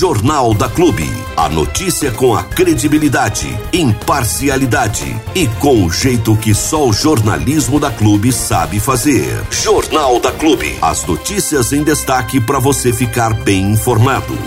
[0.00, 1.06] Jornal da Clube.
[1.36, 7.90] A notícia com a credibilidade, imparcialidade e com o jeito que só o jornalismo da
[7.90, 9.44] Clube sabe fazer.
[9.50, 10.74] Jornal da Clube.
[10.80, 14.38] As notícias em destaque para você ficar bem informado.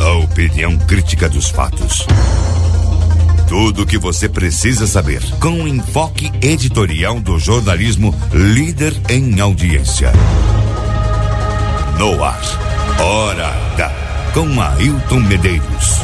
[0.00, 2.06] A opinião crítica dos fatos.
[3.46, 10.12] Tudo o que você precisa saber, com o enfoque editorial do jornalismo líder em audiência.
[11.98, 12.40] No ar,
[13.02, 13.90] Hora H,
[14.32, 15.98] com Ailton Medeiros.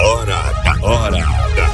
[0.00, 1.70] Hora H, Hora H.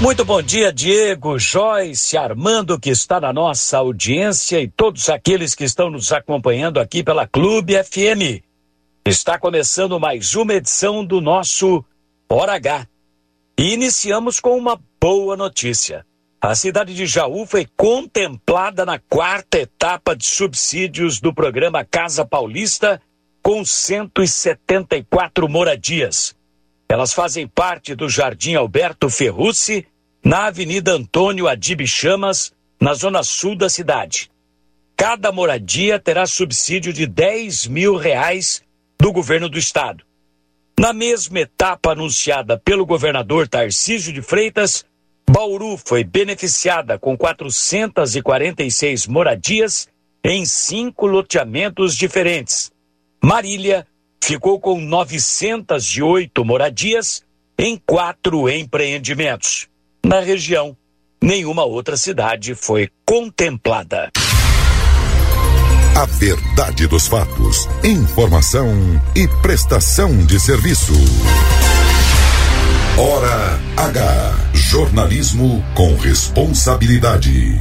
[0.00, 5.64] Muito bom dia, Diego, Joyce, Armando, que está na nossa audiência e todos aqueles que
[5.64, 8.44] estão nos acompanhando aqui pela Clube FM.
[9.04, 11.84] Está começando mais uma edição do nosso
[12.28, 12.86] Hora H.
[13.58, 16.04] E iniciamos com uma boa notícia.
[16.42, 23.00] A cidade de Jaú foi contemplada na quarta etapa de subsídios do programa Casa Paulista,
[23.42, 26.36] com 174 moradias.
[26.86, 29.86] Elas fazem parte do Jardim Alberto Ferrucci,
[30.22, 34.30] na Avenida Antônio Adib Chamas, na zona sul da cidade.
[34.96, 38.62] Cada moradia terá subsídio de 10 mil reais
[39.00, 40.04] do governo do estado.
[40.78, 44.84] Na mesma etapa anunciada pelo governador Tarcísio de Freitas,
[45.30, 49.86] Bauru foi beneficiada com 446 moradias
[50.24, 52.72] em cinco loteamentos diferentes.
[53.22, 53.86] Marília
[54.22, 57.22] ficou com 908 moradias
[57.56, 59.68] em quatro empreendimentos.
[60.04, 60.76] Na região,
[61.22, 64.10] nenhuma outra cidade foi contemplada.
[65.96, 68.74] A verdade dos fatos, informação
[69.14, 70.94] e prestação de serviço.
[72.96, 74.34] Hora H.
[74.52, 77.58] Jornalismo com responsabilidade.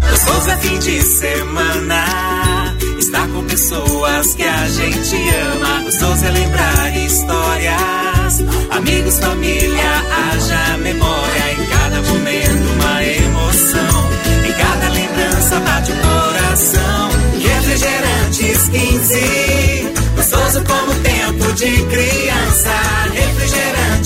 [0.00, 2.76] Gostoso é fim de semana.
[2.98, 5.82] Está com pessoas que a gente ama.
[5.84, 8.42] Gostoso é lembrar histórias.
[8.70, 11.52] Amigos, família, haja memória.
[11.52, 14.10] Em cada momento, uma emoção.
[14.46, 17.10] Em cada lembrança, bate o coração.
[17.40, 19.92] Refrigerantes 15.
[20.16, 22.98] Gostoso como tempo de criança.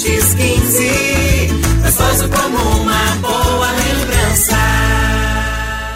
[0.02, 1.48] Refrigerantes 15.
[1.82, 4.56] Gostoso como uma boa lembrança.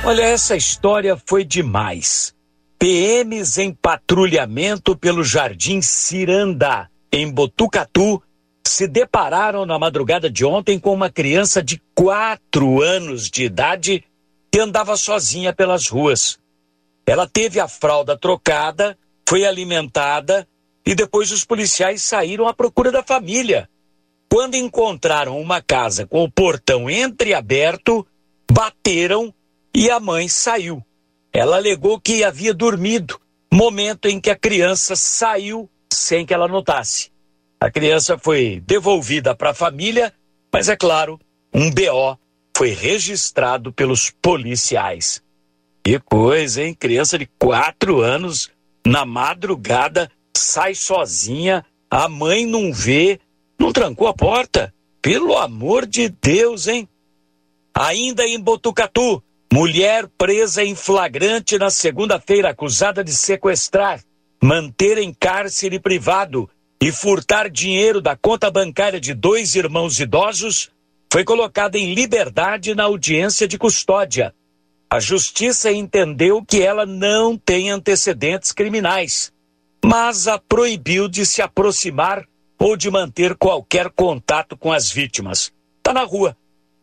[0.05, 2.33] Olha, essa história foi demais.
[2.79, 8.23] PMs em patrulhamento pelo Jardim Ciranda, em Botucatu,
[8.65, 14.05] se depararam na madrugada de ontem com uma criança de quatro anos de idade
[14.53, 16.39] que andava sozinha pelas ruas.
[17.05, 18.97] Ela teve a fralda trocada,
[19.29, 20.47] foi alimentada
[20.87, 23.69] e depois os policiais saíram à procura da família.
[24.31, 28.07] Quando encontraram uma casa com o portão entreaberto,
[28.51, 29.33] bateram
[29.75, 30.83] e a mãe saiu.
[31.33, 33.21] Ela alegou que havia dormido,
[33.53, 37.11] momento em que a criança saiu sem que ela notasse.
[37.61, 40.13] A criança foi devolvida para a família,
[40.53, 41.19] mas é claro,
[41.53, 42.19] um BO
[42.57, 45.23] foi registrado pelos policiais.
[45.85, 46.75] Que coisa, hein?
[46.75, 48.51] Criança de quatro anos,
[48.87, 53.21] na madrugada, sai sozinha, a mãe não vê,
[53.59, 54.73] não trancou a porta.
[55.01, 56.89] Pelo amor de Deus, hein?
[57.75, 59.23] Ainda em Botucatu,
[59.53, 64.03] mulher presa em flagrante na segunda-feira acusada de sequestrar,
[64.43, 66.49] manter em cárcere privado
[66.81, 70.71] e furtar dinheiro da conta bancária de dois irmãos idosos,
[71.13, 74.35] foi colocada em liberdade na audiência de custódia.
[74.91, 79.33] A justiça entendeu que ela não tem antecedentes criminais,
[79.85, 82.25] mas a proibiu de se aproximar
[82.59, 85.53] ou de manter qualquer contato com as vítimas.
[85.79, 86.37] Está na rua.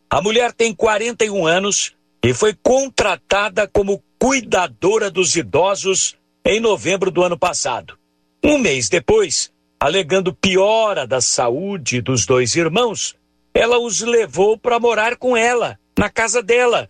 [0.08, 7.22] A mulher tem 41 anos e foi contratada como cuidadora dos idosos em novembro do
[7.22, 7.98] ano passado.
[8.42, 13.14] Um mês depois, alegando piora da saúde dos dois irmãos,
[13.52, 16.88] ela os levou para morar com ela, na casa dela,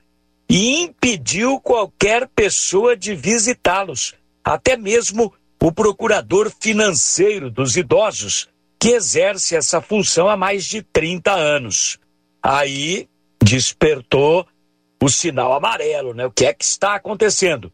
[0.49, 4.15] e impediu qualquer pessoa de visitá-los,
[4.45, 5.33] até mesmo
[5.63, 8.49] o procurador financeiro dos idosos,
[8.85, 11.99] que exerce essa função há mais de 30 anos.
[12.43, 13.09] Aí
[13.43, 14.47] despertou
[15.03, 16.27] o sinal amarelo, né?
[16.27, 17.73] O que é que está acontecendo?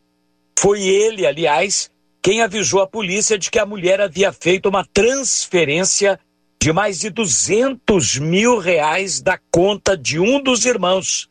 [0.57, 1.91] Foi ele, aliás,
[2.23, 6.17] quem avisou a polícia de que a mulher havia feito uma transferência
[6.63, 11.29] de mais de 200 mil reais da conta de um dos irmãos.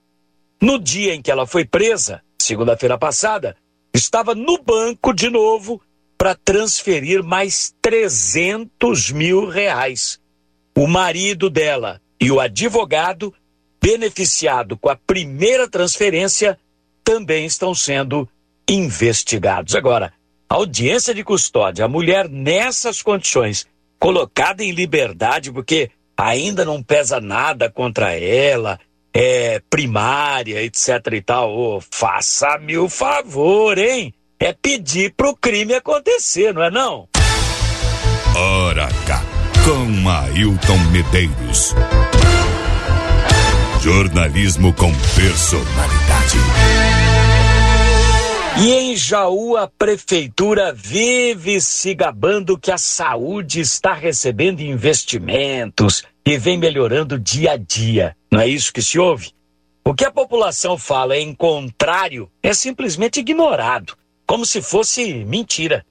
[0.62, 3.56] No dia em que ela foi presa, segunda-feira passada,
[3.94, 5.82] estava no banco de novo
[6.20, 10.20] para transferir mais 300 mil reais.
[10.76, 13.34] O marido dela e o advogado
[13.82, 16.60] beneficiado com a primeira transferência
[17.06, 18.28] também estão sendo
[18.70, 19.76] investigados.
[19.76, 20.12] Agora,
[20.50, 23.66] audiência de custódia, a mulher nessas condições,
[23.98, 28.78] colocada em liberdade, porque ainda não pesa nada contra ela,
[29.14, 31.58] é primária, etc e tal.
[31.58, 34.14] Oh, Faça-me o favor, hein?
[34.42, 37.10] É pedir pro crime acontecer, não é não?
[38.34, 39.22] Ora cá,
[39.66, 41.76] com Ailton Medeiros.
[43.82, 46.38] Jornalismo com personalidade.
[48.62, 56.38] E em Jaú, a prefeitura vive se gabando que a saúde está recebendo investimentos e
[56.38, 58.16] vem melhorando dia a dia.
[58.32, 59.34] Não é isso que se ouve?
[59.84, 63.98] O que a população fala em contrário é simplesmente ignorado,
[64.30, 65.84] como se fosse mentira.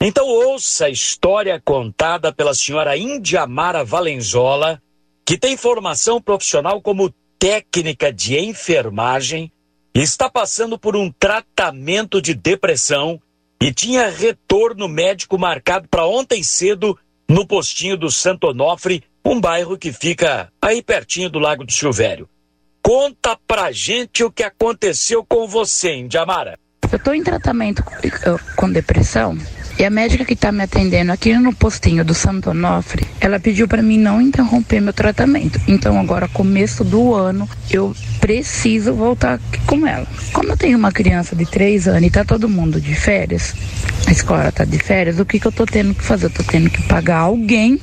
[0.00, 4.80] Então ouça a história contada pela senhora Indiamara Valenzola,
[5.26, 9.50] que tem formação profissional como técnica de enfermagem,
[9.92, 13.20] está passando por um tratamento de depressão
[13.60, 16.96] e tinha retorno médico marcado para ontem cedo
[17.28, 22.28] no postinho do Santo Onofre, um bairro que fica aí pertinho do Lago do Silvério.
[22.80, 26.56] Conta pra gente o que aconteceu com você, Indiamara.
[26.94, 27.82] Eu estou em tratamento
[28.54, 29.36] com depressão
[29.78, 33.66] e a médica que está me atendendo aqui no postinho do Santo Onofre, ela pediu
[33.66, 35.60] para mim não interromper meu tratamento.
[35.66, 40.06] Então agora, começo do ano, eu preciso voltar com ela.
[40.32, 43.54] Como eu tenho uma criança de três anos e tá todo mundo de férias,
[44.06, 46.26] a escola tá de férias, o que que eu tô tendo que fazer?
[46.26, 47.80] Eu tô tendo que pagar alguém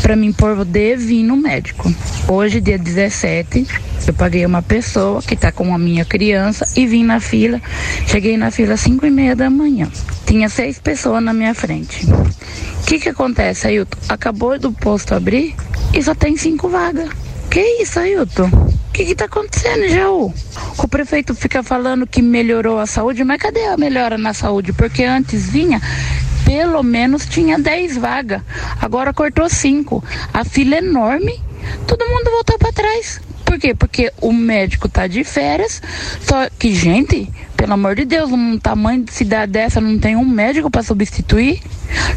[0.00, 1.92] para me poder vir no médico.
[2.26, 3.66] Hoje, dia 17,
[4.06, 7.60] eu paguei uma pessoa que tá com a minha criança e vim na fila.
[8.06, 9.90] Cheguei na fila às 5 e meia da manhã.
[10.26, 12.06] Tinha seis pessoas na minha frente.
[12.06, 13.98] O que que acontece, Ailton?
[14.08, 15.54] Acabou do posto abrir
[15.92, 17.08] e só tem cinco vagas.
[17.50, 18.48] Que isso, Ailton?
[18.48, 20.32] O que que tá acontecendo, Jaú?
[20.78, 24.72] O prefeito fica falando que melhorou a saúde, mas cadê a melhora na saúde?
[24.72, 25.80] Porque antes vinha
[26.44, 28.42] pelo menos tinha 10 vagas.
[28.80, 30.04] Agora cortou 5.
[30.32, 31.42] A fila é enorme.
[31.86, 33.20] Todo mundo voltou para trás.
[33.54, 33.72] Por quê?
[33.72, 35.80] Porque o médico tá de férias.
[36.22, 40.24] Só que, gente, pelo amor de Deus, um tamanho de cidade dessa não tem um
[40.24, 41.62] médico para substituir.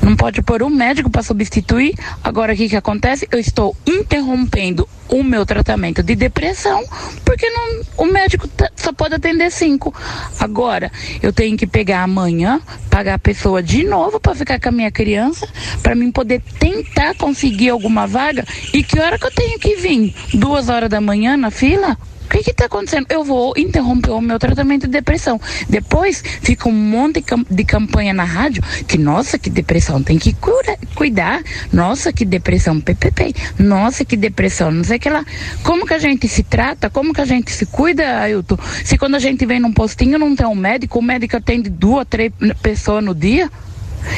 [0.01, 1.95] Não pode pôr um médico para substituir.
[2.23, 3.27] Agora, o que, que acontece?
[3.31, 6.83] Eu estou interrompendo o meu tratamento de depressão
[7.23, 9.93] porque não, o médico só pode atender cinco.
[10.39, 10.91] Agora,
[11.21, 14.91] eu tenho que pegar amanhã, pagar a pessoa de novo para ficar com a minha
[14.91, 15.47] criança,
[15.83, 18.43] para mim poder tentar conseguir alguma vaga.
[18.73, 20.15] E que hora que eu tenho que vir?
[20.33, 21.97] Duas horas da manhã na fila?
[22.27, 23.07] O que está acontecendo?
[23.09, 25.39] Eu vou interromper o meu tratamento de depressão.
[25.69, 30.77] Depois fica um monte de campanha na rádio que, nossa, que depressão tem que cura,
[30.93, 31.41] cuidar.
[31.71, 33.33] Nossa, que depressão PPP.
[33.57, 35.25] Nossa, que depressão, não sei o que lá.
[35.63, 36.89] Como que a gente se trata?
[36.89, 38.57] Como que a gente se cuida, Ailton?
[38.83, 42.05] Se quando a gente vem num postinho não tem um médico, o médico atende duas,
[42.09, 42.31] três
[42.61, 43.49] pessoas no dia?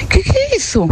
[0.09, 0.87] Que que é isso?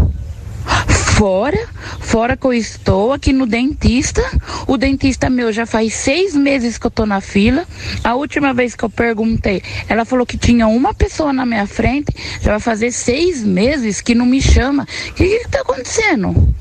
[1.17, 1.67] Fora,
[1.99, 4.21] fora que eu estou aqui no dentista.
[4.67, 7.65] O dentista meu já faz seis meses que eu tô na fila.
[8.03, 12.13] A última vez que eu perguntei, ela falou que tinha uma pessoa na minha frente.
[12.41, 14.83] Já vai fazer seis meses que não me chama.
[14.83, 16.53] O que, que tá acontecendo?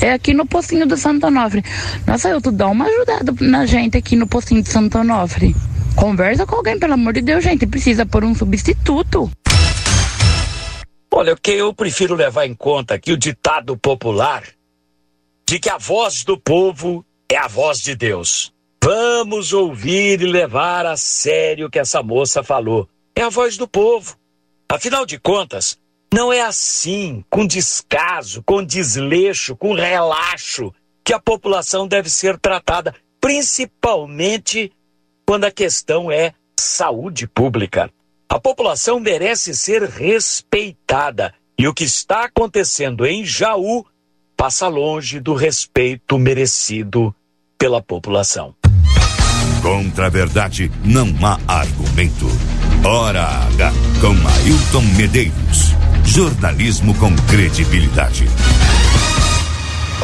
[0.00, 1.64] É aqui no postinho do Santo Onofre.
[2.06, 5.56] Nossa, eu tu dá uma ajudada na gente aqui no postinho do Santo Onofre.
[5.94, 7.66] Conversa com alguém, pelo amor de Deus, gente.
[7.66, 9.30] Precisa por um substituto.
[11.14, 14.44] Olha, que eu prefiro levar em conta aqui o ditado popular
[15.46, 18.50] de que a voz do povo é a voz de Deus.
[18.82, 22.88] Vamos ouvir e levar a sério o que essa moça falou.
[23.14, 24.16] É a voz do povo.
[24.66, 25.78] Afinal de contas,
[26.14, 30.72] não é assim, com descaso, com desleixo, com relaxo,
[31.04, 34.72] que a população deve ser tratada, principalmente
[35.26, 37.92] quando a questão é saúde pública.
[38.32, 43.84] A população merece ser respeitada e o que está acontecendo em Jaú
[44.34, 47.14] passa longe do respeito merecido
[47.58, 48.54] pela população.
[49.60, 52.26] Contra a verdade não há argumento.
[52.82, 53.70] Hora H
[54.00, 55.74] com Ailton Medeiros.
[56.02, 58.24] Jornalismo com credibilidade.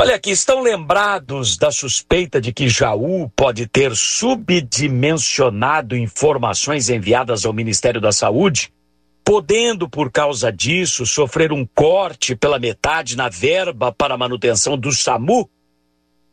[0.00, 7.52] Olha aqui, estão lembrados da suspeita de que Jaú pode ter subdimensionado informações enviadas ao
[7.52, 8.72] Ministério da Saúde,
[9.24, 14.92] podendo, por causa disso, sofrer um corte pela metade na verba para a manutenção do
[14.92, 15.50] SAMU?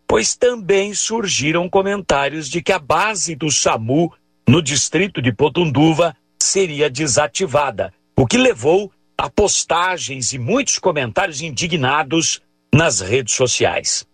[0.08, 4.14] Pois também surgiram comentários de que a base do SAMU
[4.48, 12.45] no distrito de Potunduva seria desativada, o que levou a postagens e muitos comentários indignados
[12.76, 14.06] nas redes sociais.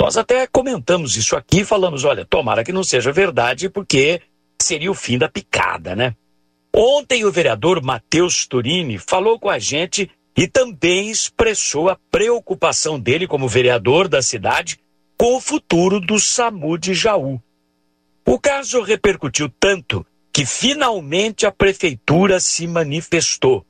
[0.00, 4.22] Nós até comentamos isso aqui, falamos, olha, tomara que não seja verdade, porque
[4.62, 6.16] seria o fim da picada, né?
[6.74, 13.26] Ontem o vereador Matheus Turini falou com a gente e também expressou a preocupação dele
[13.26, 14.78] como vereador da cidade
[15.18, 17.38] com o futuro do SAMU de Jaú.
[18.26, 23.66] O caso repercutiu tanto que finalmente a prefeitura se manifestou.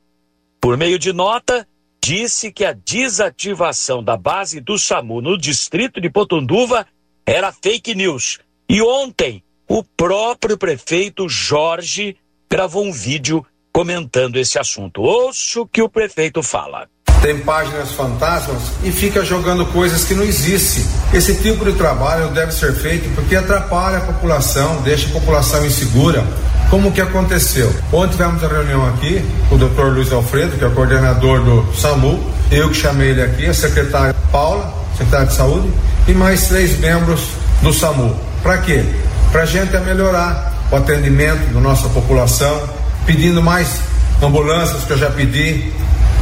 [0.61, 1.67] Por meio de nota,
[2.03, 6.85] disse que a desativação da base do SAMU no distrito de Potunduva
[7.25, 8.39] era fake news.
[8.67, 12.17] E ontem, o próprio prefeito Jorge
[12.49, 15.01] gravou um vídeo comentando esse assunto.
[15.01, 16.87] Ouço o que o prefeito fala.
[17.21, 20.83] Tem páginas fantasmas e fica jogando coisas que não existem.
[21.13, 26.25] Esse tipo de trabalho deve ser feito porque atrapalha a população, deixa a população insegura.
[26.69, 27.73] Como que aconteceu?
[27.91, 29.85] Ontem tivemos a reunião aqui, o Dr.
[29.85, 34.15] Luiz Alfredo, que é o coordenador do SAMU, eu que chamei ele aqui, a secretária
[34.31, 35.67] Paula, secretária de Saúde,
[36.07, 37.21] e mais três membros
[37.63, 38.15] do SAMU.
[38.43, 38.85] Para quê?
[39.31, 42.61] Para a gente melhorar o atendimento da nossa população,
[43.03, 43.79] pedindo mais
[44.21, 45.73] ambulâncias que eu já pedi,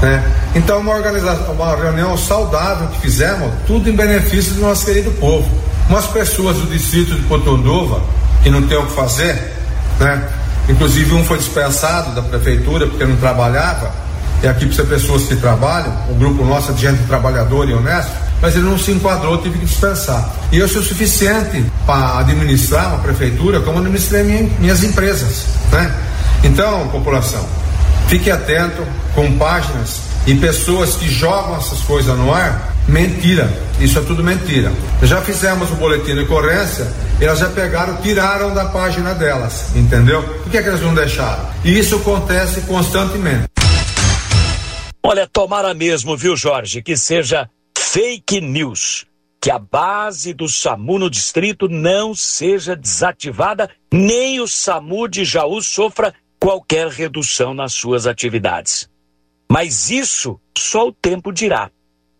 [0.02, 0.24] né?
[0.56, 5.50] Então uma organização, uma reunião saudável que fizemos, tudo em benefício do nosso querido povo.
[5.90, 8.02] Umas pessoas do distrito de Potunduva
[8.44, 9.57] que não tem o que fazer,
[10.00, 10.28] né?
[10.70, 13.92] Inclusive um foi dispensado da prefeitura porque não trabalhava.
[14.44, 18.12] E aqui precisa pessoas que trabalham, o grupo nosso é de gente trabalhadora e honesto,
[18.40, 20.30] mas ele não se enquadrou, tive que dispensar.
[20.52, 25.92] E eu sou suficiente para administrar uma prefeitura como administrei minha, minhas empresas, né?
[26.44, 27.44] Então, população,
[28.08, 28.84] fique atento
[29.16, 32.76] com páginas e pessoas que jogam essas coisas no ar.
[32.88, 33.50] Mentira,
[33.82, 34.72] isso é tudo mentira.
[35.04, 36.88] Já fizemos o boletim de ocorrência,
[37.20, 40.24] elas já pegaram, tiraram da página delas, entendeu?
[40.24, 41.50] Por que, é que elas não deixaram?
[41.66, 43.48] E isso acontece constantemente.
[45.04, 49.06] Olha, tomara mesmo, viu, Jorge, que seja fake news.
[49.40, 55.62] Que a base do SAMU no distrito não seja desativada, nem o SAMU de Jaú
[55.62, 58.90] sofra qualquer redução nas suas atividades.
[59.50, 61.70] Mas isso só o tempo dirá.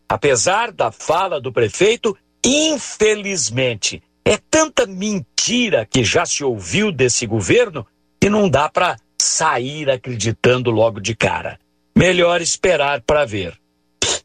[0.10, 7.86] Apesar da fala do prefeito, infelizmente, é tanta mentira que já se ouviu desse governo
[8.20, 11.60] que não dá para sair acreditando logo de cara.
[11.96, 13.58] Melhor esperar para ver.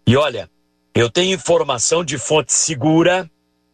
[0.06, 0.48] E olha,
[0.94, 3.30] eu tenho informação de fonte segura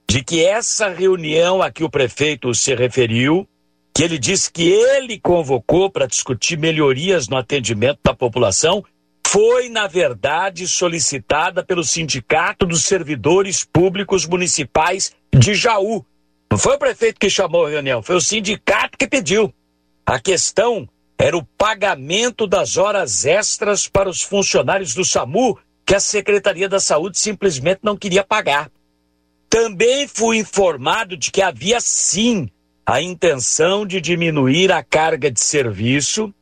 [0.08, 3.46] de que essa reunião a que o prefeito se referiu
[3.94, 8.84] que ele disse que ele convocou para discutir melhorias no atendimento da população,
[9.30, 16.02] foi, na verdade, solicitada pelo Sindicato dos Servidores Públicos Municipais de Jaú.
[16.50, 19.52] Não foi o prefeito que chamou a reunião, foi o sindicato que pediu.
[20.06, 26.00] A questão era o pagamento das horas extras para os funcionários do SAMU, que a
[26.00, 28.70] Secretaria da Saúde simplesmente não queria pagar.
[29.50, 32.48] Também fui informado de que havia sim
[32.86, 36.32] a intenção de diminuir a carga de serviço,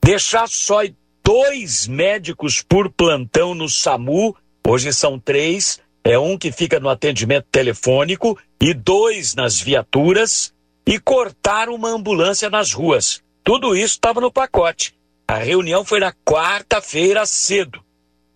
[0.00, 0.84] deixar só
[1.28, 4.34] dois médicos por plantão no SAMU,
[4.66, 10.54] hoje são três, é um que fica no atendimento telefônico e dois nas viaturas,
[10.86, 13.22] e cortar uma ambulância nas ruas.
[13.44, 14.94] Tudo isso estava no pacote.
[15.28, 17.84] A reunião foi na quarta-feira cedo.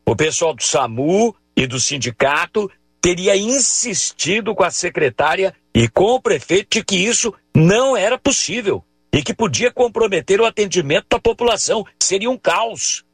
[0.04, 2.70] O pessoal do SAMU e do sindicato
[3.00, 8.84] teria insistido com a secretária e com o prefeito de que isso não era possível
[9.12, 11.84] e que podia comprometer o atendimento da população.
[12.02, 13.04] Seria um caos.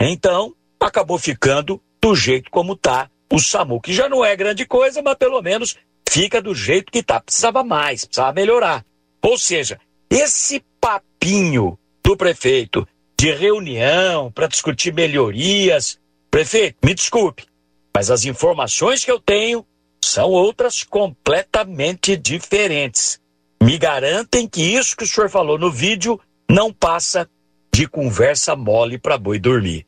[0.00, 5.00] Então, acabou ficando do jeito como está o SAMU, que já não é grande coisa,
[5.02, 5.76] mas pelo menos
[6.08, 7.20] fica do jeito que está.
[7.20, 8.84] Precisava mais, precisava melhorar.
[9.22, 9.78] Ou seja,
[10.10, 15.98] esse papinho do prefeito de reunião para discutir melhorias.
[16.28, 17.46] Prefeito, me desculpe,
[17.94, 19.64] mas as informações que eu tenho
[20.04, 23.21] são outras completamente diferentes.
[23.62, 26.18] Me garantem que isso que o senhor falou no vídeo
[26.50, 27.30] não passa
[27.72, 29.86] de conversa mole para boi dormir.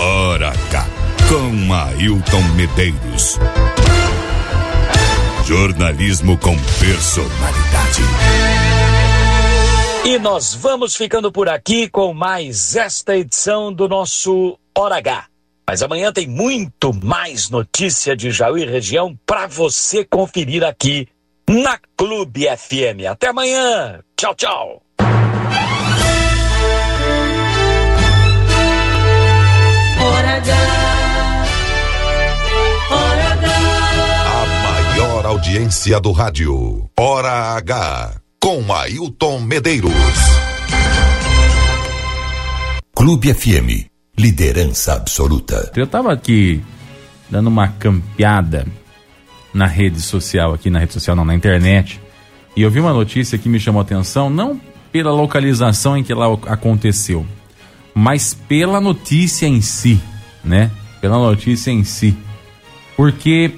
[0.00, 0.86] Ora cá,
[1.28, 3.40] com Ailton Medeiros.
[5.44, 8.02] Jornalismo com personalidade.
[10.04, 15.26] E nós vamos ficando por aqui com mais esta edição do nosso Hora H.
[15.68, 21.08] Mas amanhã tem muito mais notícia de Jaú e região para você conferir aqui
[21.48, 23.06] na Clube FM.
[23.10, 24.00] Até amanhã.
[24.16, 24.82] Tchau, tchau.
[30.00, 30.54] Hora H.
[32.90, 33.48] Hora H.
[34.26, 36.88] A maior audiência do rádio.
[36.98, 38.20] Hora H.
[38.40, 39.92] Com Ailton Medeiros.
[42.94, 43.88] Clube FM
[44.18, 45.70] liderança absoluta.
[45.76, 46.60] Eu estava aqui
[47.30, 48.66] dando uma campeada
[49.52, 52.00] na rede social, aqui na rede social, não, na internet.
[52.56, 54.60] E eu vi uma notícia que me chamou a atenção, não
[54.92, 57.26] pela localização em que ela aconteceu,
[57.94, 60.00] mas pela notícia em si,
[60.42, 60.70] né?
[61.00, 62.16] Pela notícia em si.
[62.96, 63.52] Porque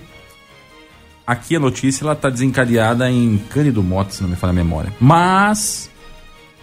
[1.26, 4.92] aqui a notícia ela tá desencadeada em Cândido Mota, se não me falha a memória.
[5.00, 5.90] Mas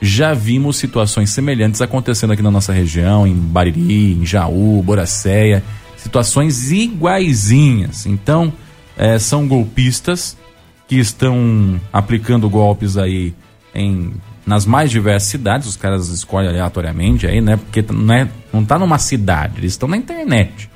[0.02, 5.64] já vimos situações semelhantes acontecendo aqui na nossa região, em Bariri, em Jaú, Boracéia,
[5.96, 8.06] situações iguaizinhas.
[8.06, 8.54] Então,
[8.98, 10.36] é, são golpistas
[10.88, 13.34] que estão aplicando golpes aí
[13.74, 14.14] em
[14.46, 17.58] nas mais diversas cidades, os caras escolhem aleatoriamente aí, né?
[17.58, 20.70] Porque não, é, não tá numa cidade, eles estão na internet.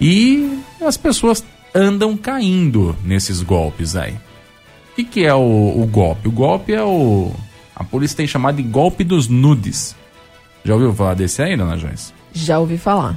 [0.00, 4.14] E as pessoas andam caindo nesses golpes aí.
[4.90, 6.26] O que, que é o, o golpe?
[6.26, 7.32] O golpe é o.
[7.76, 9.94] A polícia tem chamado de golpe dos nudes.
[10.64, 12.12] Já ouviu falar desse aí, dona Joyce?
[12.32, 13.16] Já ouvi falar.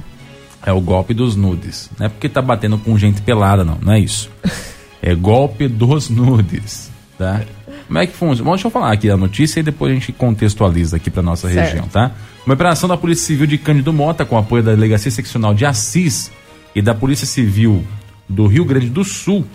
[0.64, 1.90] É o golpe dos nudes.
[1.98, 3.78] Não é porque tá batendo com gente pelada, não.
[3.80, 4.30] Não é isso.
[5.00, 7.42] É golpe dos nudes, tá?
[7.86, 8.50] Como é que funciona?
[8.50, 11.48] Bom, deixa eu falar aqui a notícia e depois a gente contextualiza aqui para nossa
[11.48, 11.66] certo.
[11.66, 12.10] região, tá?
[12.44, 16.30] Uma operação da Polícia Civil de Cândido Mota, com apoio da Delegacia Seccional de Assis
[16.74, 17.84] e da Polícia Civil
[18.28, 19.46] do Rio Grande do Sul,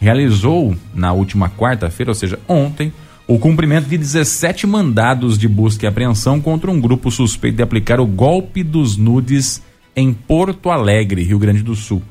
[0.00, 2.92] realizou na última quarta-feira, ou seja, ontem,
[3.28, 8.00] o cumprimento de 17 mandados de busca e apreensão contra um grupo suspeito de aplicar
[8.00, 9.62] o golpe dos nudes
[9.96, 12.02] em Porto Alegre, Rio Grande do Sul.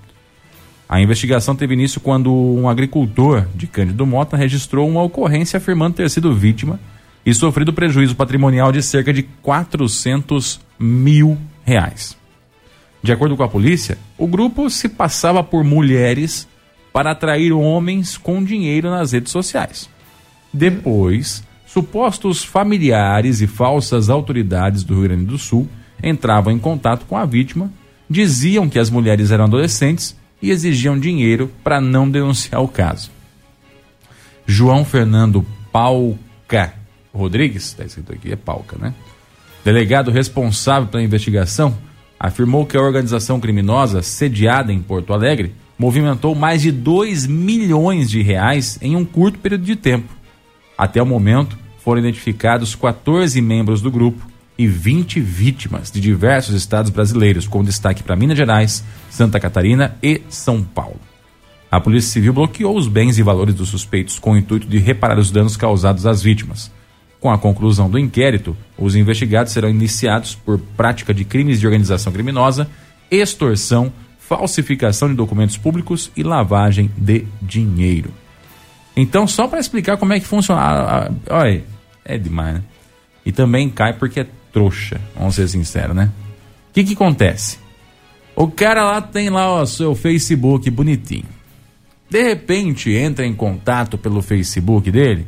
[0.90, 6.10] A investigação teve início quando um agricultor de Cândido Mota registrou uma ocorrência afirmando ter
[6.10, 6.80] sido vítima
[7.24, 12.18] e sofrido prejuízo patrimonial de cerca de 400 mil reais.
[13.02, 16.48] De acordo com a polícia, o grupo se passava por mulheres
[16.92, 19.90] para atrair homens com dinheiro nas redes sociais.
[20.52, 25.68] Depois, supostos familiares e falsas autoridades do Rio Grande do Sul
[26.06, 27.70] entravam em contato com a vítima,
[28.10, 33.10] diziam que as mulheres eram adolescentes e exigiam dinheiro para não denunciar o caso.
[34.46, 36.74] João Fernando Pauca
[37.16, 38.94] Rodrigues, está escrito aqui, é Pauca, né?
[39.64, 41.76] Delegado responsável pela investigação,
[42.20, 48.22] afirmou que a organização criminosa, sediada em Porto Alegre, movimentou mais de 2 milhões de
[48.22, 50.14] reais em um curto período de tempo.
[50.78, 56.92] Até o momento, foram identificados 14 membros do grupo e 20 vítimas de diversos estados
[56.92, 61.00] brasileiros, com destaque para Minas Gerais, Santa Catarina e São Paulo.
[61.70, 65.20] A Polícia Civil bloqueou os bens e valores dos suspeitos com o intuito de reparar
[65.20, 66.72] os danos causados às vítimas.
[67.20, 72.14] Com a conclusão do inquérito, os investigados serão iniciados por prática de crimes de organização
[72.14, 72.70] criminosa,
[73.12, 78.12] extorsão, falsificação de documentos públicos e lavagem de dinheiro.
[78.96, 81.12] Então, só para explicar como é que funciona.
[81.30, 81.64] Olha,
[82.06, 82.64] é demais, né?
[83.26, 86.10] E também cai porque é trouxa, vamos ser sinceros, né?
[86.70, 87.60] O que que acontece?
[88.34, 91.26] O cara lá tem lá o seu Facebook bonitinho.
[92.10, 95.28] De repente entra em contato pelo Facebook dele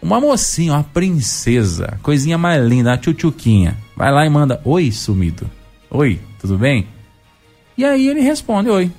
[0.00, 3.76] uma mocinha, uma princesa, coisinha mais linda, a tchutchuquinha.
[3.96, 5.50] Vai lá e manda: Oi, sumido.
[5.90, 6.86] Oi, tudo bem?
[7.76, 8.92] E aí ele responde: Oi.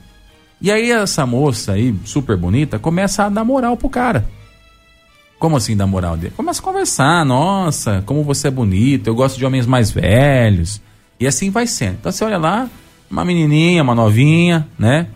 [0.61, 4.27] E aí essa moça aí, super bonita, começa a dar moral pro cara.
[5.39, 6.33] Como assim dar moral dele?
[6.35, 10.81] Começa a conversar, nossa, como você é bonito, eu gosto de homens mais velhos.
[11.17, 11.93] E assim vai sendo.
[11.93, 12.69] Então você olha lá,
[13.09, 15.07] uma menininha, uma novinha, né?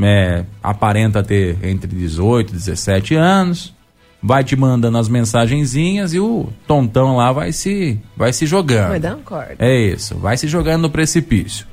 [0.00, 3.74] É, aparenta ter entre 18 e 17 anos,
[4.22, 8.90] vai te mandando as mensagenzinhas e o tontão lá vai se vai se jogando.
[8.90, 9.56] Vai dando corda.
[9.58, 11.66] É isso, vai se jogando no precipício.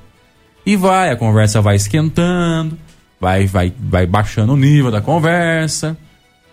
[0.66, 2.76] E vai, a conversa vai esquentando,
[3.22, 5.96] vai vai vai baixando o nível da conversa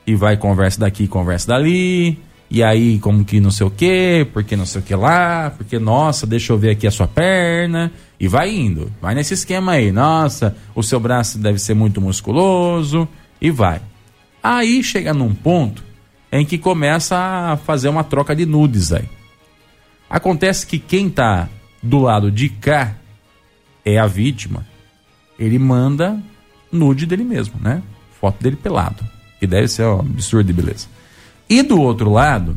[0.07, 2.19] e vai conversa daqui, conversa dali,
[2.51, 5.79] e aí como que não sei o que, porque não sei o que lá, porque
[5.79, 9.91] nossa, deixa eu ver aqui a sua perna, e vai indo, vai nesse esquema aí,
[9.93, 13.09] nossa, o seu braço deve ser muito musculoso,
[13.41, 13.81] e vai.
[14.43, 15.85] Aí chega num ponto
[16.31, 19.09] em que começa a fazer uma troca de nudes aí.
[20.11, 21.49] Acontece que quem tá
[21.83, 22.97] do lado de cá
[23.85, 24.67] é a vítima,
[25.39, 26.21] ele manda
[26.71, 27.83] nude dele mesmo, né?
[28.21, 29.03] Foto dele pelado
[29.43, 30.87] que deve ser um absurdo de beleza.
[31.51, 32.57] E do outro lado,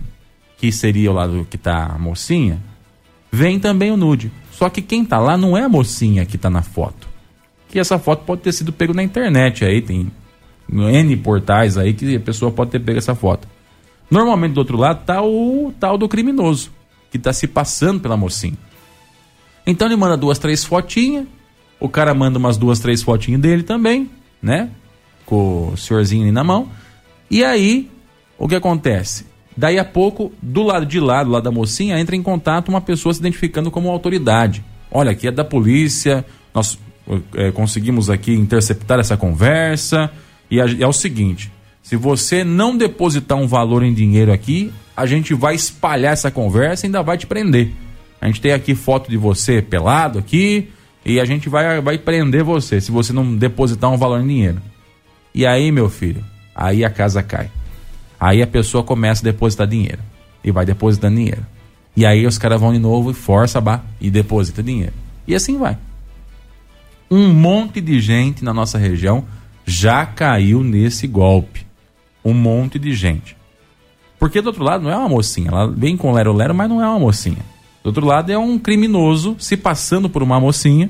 [0.56, 2.62] que seria o lado que tá a mocinha,
[3.32, 4.32] vem também o nude.
[4.52, 7.08] Só que quem tá lá não é a mocinha que tá na foto.
[7.69, 10.12] Que essa foto pode ter sido pego na internet aí, tem
[10.69, 13.48] N portais aí que a pessoa pode ter pego essa foto.
[14.08, 16.69] Normalmente do outro lado tá o tal do criminoso,
[17.10, 18.60] que tá se passando pela mocinha.
[19.65, 21.26] Então ele manda duas, três fotinhas,
[21.80, 24.08] o cara manda umas duas, três fotinhas dele também,
[24.39, 24.69] né?
[25.26, 26.70] Com o senhorzinho ali na mão.
[27.30, 27.90] E aí,
[28.38, 29.26] o que acontece?
[29.58, 32.82] Daí a pouco, do lado de lá, do lado da mocinha, entra em contato uma
[32.82, 34.64] pessoa se identificando como autoridade.
[34.92, 36.78] Olha, aqui é da polícia, nós
[37.36, 40.12] é, conseguimos aqui interceptar essa conversa
[40.50, 45.34] E é o seguinte: se você não depositar um valor em dinheiro aqui, a gente
[45.34, 47.72] vai espalhar essa conversa e ainda vai te prender.
[48.20, 50.70] A gente tem aqui foto de você pelado aqui
[51.06, 54.62] e a gente vai, vai prender você se você não depositar um valor em dinheiro.
[55.36, 56.24] E aí, meu filho,
[56.56, 57.52] aí a casa cai.
[58.17, 60.00] Aí a pessoa começa a depositar dinheiro.
[60.41, 61.45] E vai depositando dinheiro.
[61.93, 64.93] E aí os caras vão de novo e força barra e deposita dinheiro.
[65.28, 65.78] E assim vai.
[67.12, 69.26] Um monte de gente na nossa região
[69.65, 71.67] já caiu nesse golpe.
[72.24, 73.36] Um monte de gente.
[74.17, 75.50] Porque do outro lado não é uma mocinha.
[75.50, 77.43] Ela vem com lero-lero, mas não é uma mocinha.
[77.84, 80.89] Do outro lado é um criminoso se passando por uma mocinha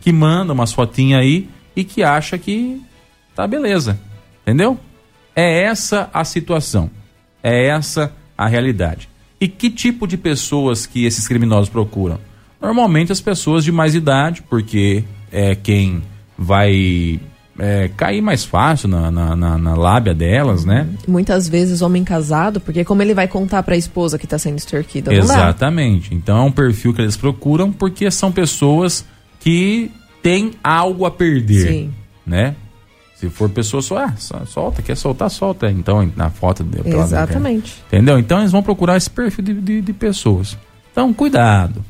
[0.00, 2.80] que manda umas fotinhas aí e que acha que
[3.34, 3.98] tá beleza.
[4.42, 4.78] Entendeu?
[5.34, 6.90] É essa a situação.
[7.42, 9.08] É essa a realidade.
[9.40, 12.18] E que tipo de pessoas que esses criminosos procuram?
[12.60, 16.02] Normalmente as pessoas de mais idade, porque é quem
[16.38, 17.18] vai
[17.58, 20.86] é, cair mais fácil na, na, na- na lábia delas, né?
[21.08, 25.12] Muitas vezes homem casado, porque como ele vai contar pra esposa que tá sendo extorquida?
[25.12, 26.14] Exatamente.
[26.14, 29.04] Então é um perfil que eles procuram porque são pessoas
[29.40, 29.90] que
[30.22, 31.90] têm algo a perder, Sim.
[32.24, 32.54] né?
[33.22, 35.70] Se for pessoa só, ah, solta, quer soltar, solta.
[35.70, 37.80] Então, na foto pela- Exatamente.
[37.86, 38.18] Entendeu?
[38.18, 40.58] Então eles vão procurar esse perfil de, de, de pessoas.
[40.90, 41.84] Então, cuidado.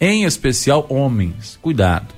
[0.00, 1.58] Em especial, homens.
[1.60, 2.14] Cuidado.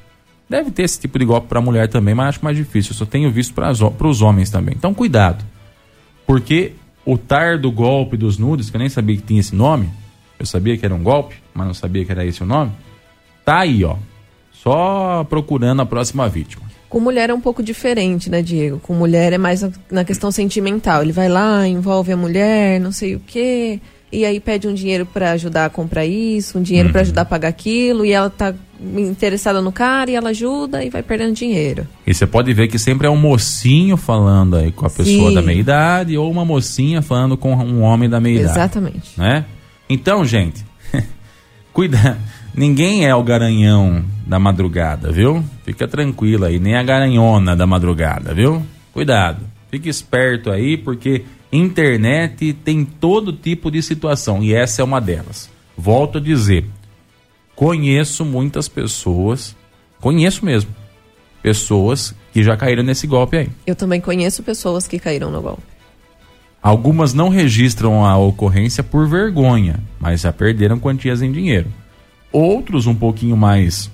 [0.47, 2.93] Deve ter esse tipo de golpe para mulher também, mas acho mais difícil.
[2.93, 3.71] Eu só tenho visto para
[4.07, 4.75] os homens também.
[4.77, 5.43] Então, cuidado.
[6.27, 9.89] Porque o tar do golpe dos nudes, que eu nem sabia que tinha esse nome,
[10.39, 12.73] eu sabia que era um golpe, mas não sabia que era esse o nome,
[13.43, 13.97] tá aí, ó.
[14.53, 16.69] Só procurando a próxima vítima.
[16.91, 18.79] Com mulher é um pouco diferente, né, Diego?
[18.81, 21.03] Com mulher é mais na- questão sentimental.
[21.03, 23.79] Ele vai lá, envolve a mulher, não sei o quê,
[24.13, 26.93] e aí pede um dinheiro pra ajudar a comprar isso, um dinheiro Uhum.
[26.93, 30.91] pra ajudar a pagar aquilo, e ela tá interessada no cara e ela ajuda e
[30.91, 31.87] vai perdendo dinheiro.
[32.07, 35.35] E você pode ver que sempre é um mocinho falando aí com a pessoa Sim.
[35.35, 38.51] da meia idade ou uma mocinha falando com um homem da meia idade.
[38.53, 39.11] Exatamente.
[39.17, 39.45] né?
[39.89, 40.65] Então, gente,
[41.73, 42.19] cuida.
[42.53, 45.45] Ninguém é o garanhão da madrugada, viu?
[45.65, 48.63] Fica tranquilo aí, nem a garanhona da madrugada, viu?
[48.93, 49.45] Cuidado.
[49.73, 55.51] Fique esperto aí, porque internet tem todo tipo de situação e essa é uma delas.
[55.77, 56.65] Volto a dizer,
[57.57, 59.57] conheço muitas pessoas,
[60.01, 60.71] conheço mesmo,
[61.43, 63.49] pessoas que já caíram nesse golpe aí.
[63.67, 65.65] Eu também conheço pessoas que caíram no golpe.
[66.63, 71.67] Algumas não registram a ocorrência por vergonha, mas já perderam quantias em dinheiro.
[72.31, 73.91] Outros um pouquinho mais,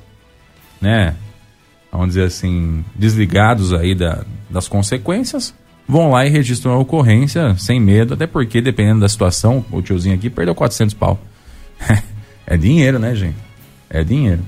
[0.80, 1.14] né,
[1.90, 5.54] vamos dizer assim, desligados aí da, das consequências,
[5.88, 10.14] vão lá e registram a ocorrência sem medo, até porque dependendo da situação, o tiozinho
[10.14, 11.18] aqui perdeu 400 pau.
[12.46, 13.36] é dinheiro, né, gente?
[13.88, 14.42] É dinheiro.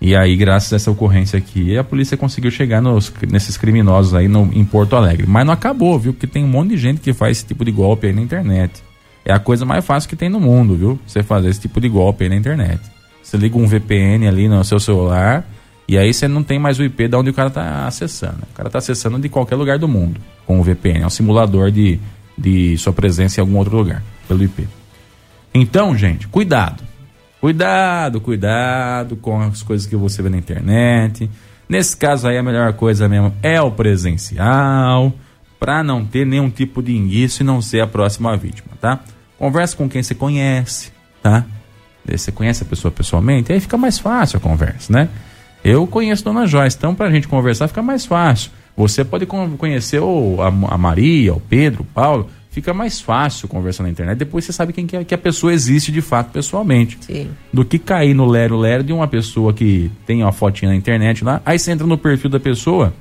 [0.00, 4.28] E aí, graças a essa ocorrência aqui, a polícia conseguiu chegar nos, nesses criminosos aí
[4.28, 5.26] no, em Porto Alegre.
[5.26, 6.12] Mas não acabou, viu?
[6.12, 8.82] Porque tem um monte de gente que faz esse tipo de golpe aí na internet.
[9.24, 10.98] É a coisa mais fácil que tem no mundo, viu?
[11.04, 12.80] Você fazer esse tipo de golpe aí na internet.
[13.28, 15.46] Você liga um VPN ali no seu celular
[15.86, 18.38] e aí você não tem mais o IP de onde o cara tá acessando.
[18.50, 21.02] O cara tá acessando de qualquer lugar do mundo com o VPN.
[21.02, 22.00] É um simulador de,
[22.38, 24.66] de sua presença em algum outro lugar pelo IP.
[25.52, 26.82] Então, gente, cuidado.
[27.38, 31.28] Cuidado, cuidado com as coisas que você vê na internet.
[31.68, 35.12] Nesse caso aí, a melhor coisa mesmo é o presencial,
[35.60, 39.00] para não ter nenhum tipo de indício e não ser a próxima vítima, tá?
[39.38, 40.90] Converse com quem você conhece,
[41.22, 41.44] tá?
[42.16, 45.08] Você conhece a pessoa pessoalmente, aí fica mais fácil a conversa, né?
[45.64, 48.50] Eu conheço Dona Joyce, então pra gente conversar fica mais fácil.
[48.76, 53.48] Você pode con- conhecer o, a, a Maria, o Pedro, o Paulo, fica mais fácil
[53.48, 54.16] conversar na internet.
[54.18, 56.96] Depois você sabe quem que, é- que a pessoa existe de fato pessoalmente.
[57.00, 57.28] Sim.
[57.52, 61.42] Do que cair no lero-lero de uma pessoa que tem uma fotinha na internet lá.
[61.44, 62.94] Aí você entra no perfil da pessoa.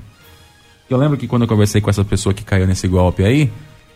[0.89, 3.52] Eu lembro que quando eu conversei com essa pessoa que caiu nesse golpe aí,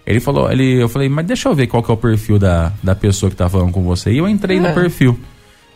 [0.06, 2.72] ele falou, ele, eu falei, mas deixa eu ver qual que é o perfil da,
[2.82, 4.12] da pessoa que tá falando com você.
[4.12, 4.60] E eu entrei É.
[4.60, 5.20] no perfil.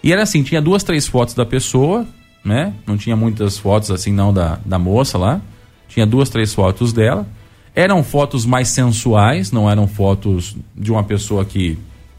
[0.04, 2.06] E era assim, tinha duas, três fotos da pessoa,
[2.44, 2.74] né?
[2.86, 5.42] Não tinha muitas fotos assim não da, da moça lá.
[5.88, 7.26] Tinha duas, três fotos dela.
[7.76, 11.78] Eram fotos mais sensuais, não eram fotos de uma pessoa que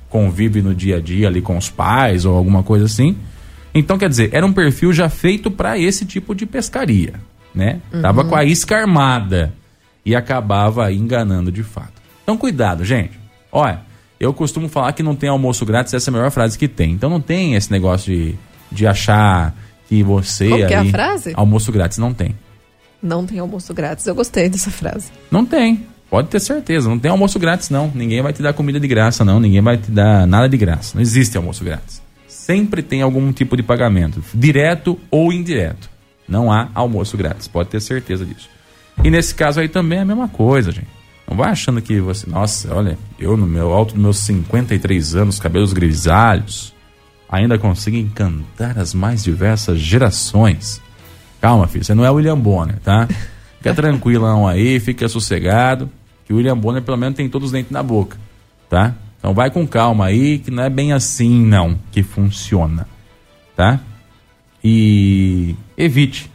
[0.08, 3.16] convive no dia a dia ali com os pais ou alguma coisa assim.
[3.74, 7.14] Então, quer dizer, era um perfil já feito para esse tipo de pescaria,
[7.54, 7.80] né?
[8.02, 9.52] Tava com a isca armada
[10.06, 12.00] e acabava enganando de fato.
[12.22, 13.18] Então, cuidado, gente.
[13.50, 13.80] Olha,
[14.20, 16.92] eu costumo falar que não tem almoço grátis, essa é a melhor frase que tem.
[16.92, 18.34] Então, não tem esse negócio de,
[18.70, 19.52] de achar
[19.88, 21.32] que você Como que é a frase?
[21.34, 22.36] Almoço grátis, não tem.
[23.02, 24.06] Não tem almoço grátis.
[24.06, 25.10] Eu gostei dessa frase.
[25.28, 25.86] Não tem.
[26.08, 26.88] Pode ter certeza.
[26.88, 27.90] Não tem almoço grátis, não.
[27.92, 29.40] Ninguém vai te dar comida de graça, não.
[29.40, 30.92] Ninguém vai te dar nada de graça.
[30.94, 32.00] Não existe almoço grátis.
[32.28, 35.90] Sempre tem algum tipo de pagamento, direto ou indireto.
[36.28, 37.48] Não há almoço grátis.
[37.48, 38.48] Pode ter certeza disso.
[39.04, 40.88] E nesse caso aí também é a mesma coisa, gente.
[41.28, 45.40] Não vai achando que você, nossa, olha, eu no meu alto dos meus 53 anos,
[45.40, 46.72] cabelos grisalhos,
[47.28, 50.80] ainda consigo encantar as mais diversas gerações.
[51.40, 53.08] Calma, filho, você não é William Bonner, tá?
[53.58, 55.90] Fica tranquilão aí, fica sossegado,
[56.24, 58.16] que o William Bonner pelo menos tem todos os dentes na boca,
[58.70, 58.94] tá?
[59.18, 62.86] Então vai com calma aí, que não é bem assim não que funciona,
[63.56, 63.80] tá?
[64.62, 66.30] E evite,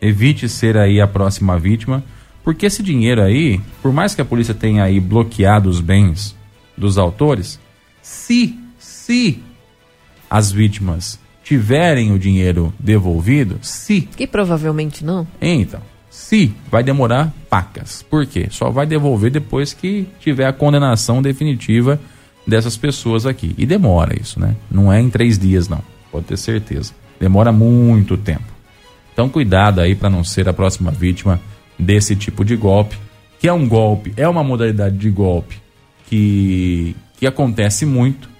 [0.00, 2.02] evite ser aí a próxima vítima,
[2.42, 6.36] porque esse dinheiro aí, por mais que a polícia tenha aí bloqueado os bens
[6.76, 7.60] dos autores,
[8.00, 9.42] se, se
[10.28, 14.02] as vítimas tiverem o dinheiro devolvido, se.
[14.02, 15.26] Que provavelmente não.
[15.40, 18.02] Então, se vai demorar pacas.
[18.02, 18.46] Por quê?
[18.50, 22.00] Só vai devolver depois que tiver a condenação definitiva
[22.46, 23.54] dessas pessoas aqui.
[23.58, 24.56] E demora isso, né?
[24.70, 25.82] Não é em três dias, não.
[26.10, 26.92] Pode ter certeza.
[27.18, 28.59] Demora muito tempo.
[29.20, 31.38] Então, cuidado aí para não ser a próxima vítima
[31.78, 32.96] desse tipo de golpe,
[33.38, 35.60] que é um golpe, é uma modalidade de golpe
[36.06, 38.30] que, que acontece muito,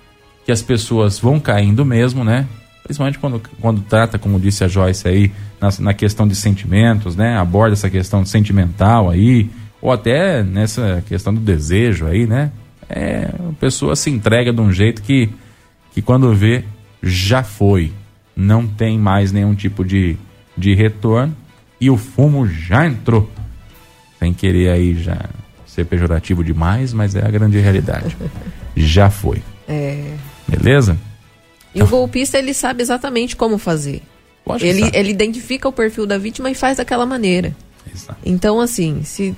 [0.43, 2.47] que as pessoas vão caindo mesmo, né?
[2.83, 7.37] Principalmente quando, quando trata, como disse a Joyce aí, na, na questão de sentimentos, né?
[7.37, 9.51] Aborda essa questão sentimental aí,
[9.83, 12.51] ou até nessa questão do desejo aí, né?
[12.89, 15.29] É, a pessoa se entrega de um jeito que,
[15.93, 16.65] que quando vê,
[17.03, 17.93] já foi.
[18.35, 20.17] Não tem mais nenhum tipo de,
[20.61, 21.35] de retorno
[21.81, 23.29] e o fumo já entrou.
[24.19, 25.19] Sem querer aí já
[25.67, 28.17] ser pejorativo demais, mas é a grande realidade.
[28.77, 29.43] já foi.
[29.67, 30.15] É.
[30.47, 30.99] Beleza?
[31.75, 34.03] E o golpista, ele sabe exatamente como fazer.
[34.47, 37.55] Lógico Ele, ele identifica o perfil da vítima e faz daquela maneira.
[37.93, 38.19] Exato.
[38.25, 39.35] Então, assim, se.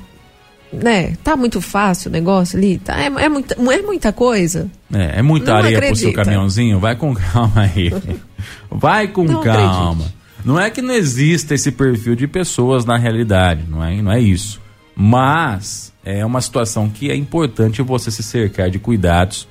[0.73, 2.79] Né, tá muito fácil o negócio ali?
[2.79, 4.71] Tá, é, é, muita, não é muita coisa?
[4.91, 6.25] É, é muita Não areia pro seu acredita.
[6.25, 6.81] caminhãozinho?
[6.81, 7.93] Vai com calma aí.
[8.71, 10.11] Vai com Não calma.
[10.45, 14.21] Não é que não exista esse perfil de pessoas na realidade, não é, não é
[14.21, 14.61] isso.
[14.95, 19.49] Mas é uma situação que é importante você se cercar de cuidados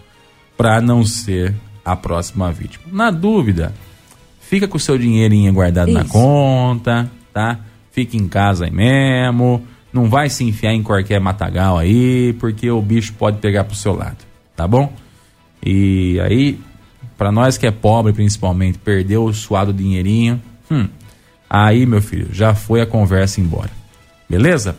[0.57, 2.83] para não ser a próxima vítima.
[2.91, 3.73] Na dúvida,
[4.39, 6.11] fica com o seu dinheirinho guardado na Isso.
[6.11, 7.59] conta, tá?
[7.91, 9.63] Fica em casa aí mesmo.
[9.91, 13.93] Não vai se enfiar em qualquer matagal aí, porque o bicho pode pegar pro seu
[13.93, 14.17] lado,
[14.55, 14.93] tá bom?
[15.65, 16.59] E aí,
[17.17, 20.87] para nós que é pobre principalmente, perdeu o suado dinheirinho, hum,
[21.49, 23.69] aí, meu filho, já foi a conversa embora.
[24.29, 24.75] Beleza?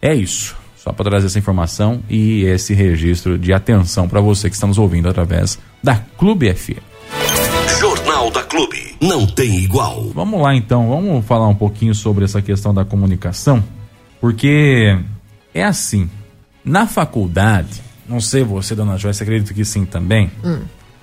[0.00, 0.56] É isso.
[0.76, 4.78] Só para trazer essa informação e esse registro de atenção para você que está nos
[4.78, 6.80] ouvindo através da Clube FM.
[7.78, 8.96] Jornal da Clube.
[9.00, 10.10] Não tem igual.
[10.14, 13.62] Vamos lá então, vamos falar um pouquinho sobre essa questão da comunicação,
[14.20, 14.98] porque
[15.54, 16.10] é assim,
[16.64, 20.30] na faculdade, não sei você, dona Joyce, acredito que sim também,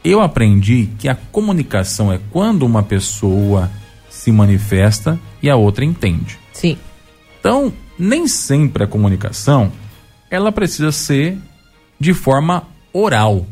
[0.04, 3.70] eu aprendi que a comunicação é quando uma pessoa
[4.20, 6.38] se manifesta e a outra entende.
[6.52, 6.78] Sim.
[7.40, 9.72] Então, nem sempre a comunicação
[10.30, 11.38] ela precisa ser
[11.98, 13.48] de forma oral.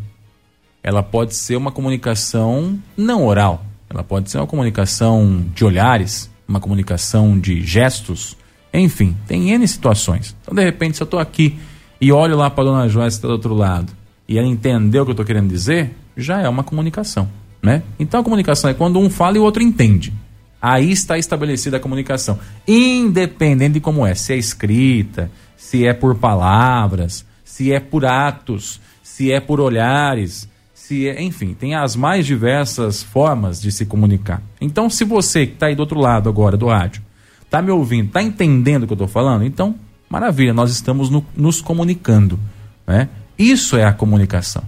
[0.84, 3.66] Ela pode ser uma comunicação não oral.
[3.90, 8.36] Ela pode ser uma comunicação de olhares, uma comunicação de gestos.
[8.74, 10.36] Enfim, tem N situações.
[10.42, 11.58] Então, de repente, se eu estou aqui
[12.00, 13.92] e olho lá para a dona Joyce que está do outro lado
[14.28, 17.30] e ela entendeu o que eu estou querendo dizer, já é uma comunicação.
[17.64, 17.82] Né?
[17.98, 20.14] Então, a comunicação é quando um fala e o outro entende.
[20.62, 22.40] Aí está estabelecida a comunicação.
[22.68, 28.80] Independente de como é, se é escrita, se é por palavras, se é por atos,
[29.04, 34.42] se é por olhares, se é, enfim, tem as mais diversas formas de se comunicar.
[34.62, 37.02] Então, se você que está aí do outro lado agora do rádio,
[37.44, 39.76] está me ouvindo, está entendendo o que eu estou falando, então,
[40.10, 42.40] maravilha, nós estamos no- nos comunicando.
[42.86, 43.10] Né?
[43.38, 44.64] Isso é a comunicação.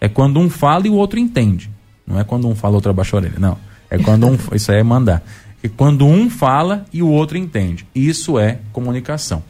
[0.00, 1.70] É quando um fala e o outro entende.
[2.06, 3.38] Não é quando um fala, o outro abaixa a orelha.
[3.38, 3.58] Não.
[3.90, 4.38] É quando um.
[4.52, 5.22] Isso aí é mandar.
[5.62, 7.86] É quando um fala e o outro entende.
[7.94, 9.42] Isso é comunicação.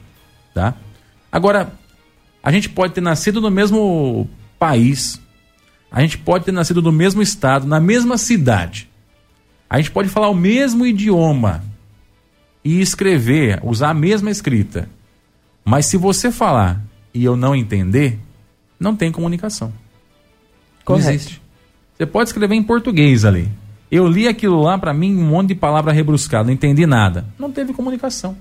[0.55, 0.75] Tá?
[1.31, 1.73] Agora,
[2.43, 5.21] a gente pode ter nascido no mesmo país.
[5.91, 8.89] A gente pode ter nascido no mesmo estado, na mesma cidade.
[9.69, 11.63] A gente pode falar o mesmo idioma
[12.65, 14.89] e escrever, usar a mesma escrita.
[15.65, 18.19] Mas se você falar e eu não entender,
[18.81, 19.73] não tem comunicação.
[20.85, 21.07] Correto.
[21.07, 21.43] Não existe.
[21.97, 23.51] Você pode escrever em português ali.
[23.91, 27.25] Eu li aquilo lá, pra mim, um monte de palavra rebuscada, não entendi nada.
[27.39, 28.37] Não teve comunicação.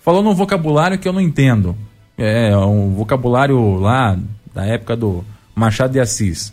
[0.00, 1.76] Falou num vocabulário que eu não entendo.
[2.16, 4.18] É, um vocabulário lá
[4.54, 6.52] da época do Machado de Assis.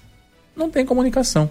[0.56, 1.50] Não tem comunicação.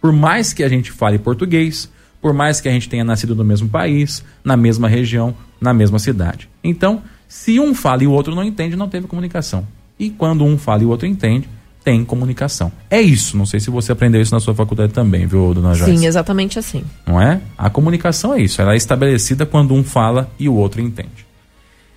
[0.00, 3.44] Por mais que a gente fale português, por mais que a gente tenha nascido no
[3.44, 6.48] mesmo país, na mesma região, na mesma cidade.
[6.62, 9.66] Então, se um fala e o outro não entende, não teve comunicação.
[9.98, 11.48] E quando um fala e o outro entende,
[11.86, 12.72] tem comunicação.
[12.90, 13.36] É isso.
[13.36, 15.96] Não sei se você aprendeu isso na sua faculdade também, viu, dona Joyce?
[15.96, 16.82] Sim, exatamente assim.
[17.06, 17.40] Não é?
[17.56, 18.60] A comunicação é isso.
[18.60, 21.24] Ela é estabelecida quando um fala e o outro entende.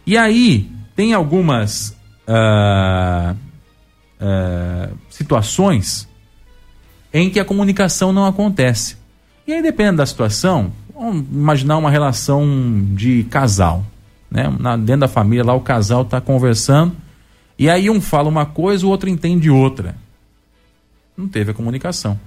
[0.05, 1.97] E aí, tem algumas
[2.27, 3.33] ah,
[4.19, 6.07] ah, situações
[7.11, 8.95] em que a comunicação não acontece.
[9.47, 13.83] E aí, dependendo da situação, vamos imaginar uma relação de casal.
[14.29, 14.55] Né?
[14.59, 16.95] Na, dentro da família, lá o casal está conversando,
[17.59, 19.93] e aí um fala uma coisa, o outro entende outra.
[21.17, 22.17] Não teve a comunicação.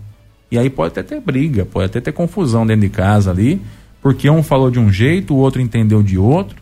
[0.50, 3.58] E aí pode até ter briga, pode até ter confusão dentro de casa ali,
[4.02, 6.60] porque um falou de um jeito, o outro entendeu de outro,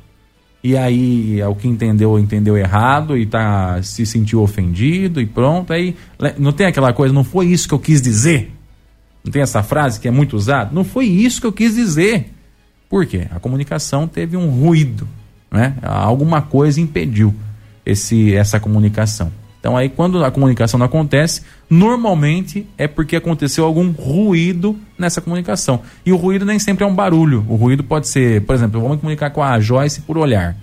[0.63, 5.73] e aí é o que entendeu, entendeu errado e tá, se sentiu ofendido e pronto.
[5.73, 5.97] Aí
[6.39, 8.53] não tem aquela coisa, não foi isso que eu quis dizer.
[9.25, 10.71] Não tem essa frase que é muito usada?
[10.73, 12.33] Não foi isso que eu quis dizer.
[12.89, 13.27] Por quê?
[13.33, 15.09] A comunicação teve um ruído,
[15.51, 15.75] né?
[15.83, 17.35] Alguma coisa impediu
[17.91, 19.33] esse, essa comunicação.
[19.59, 25.83] Então aí quando a comunicação não acontece, normalmente é porque aconteceu algum ruído nessa comunicação.
[26.05, 27.45] E o ruído nem sempre é um barulho.
[27.47, 30.57] O ruído pode ser, por exemplo, eu vou me comunicar com a Joyce por olhar.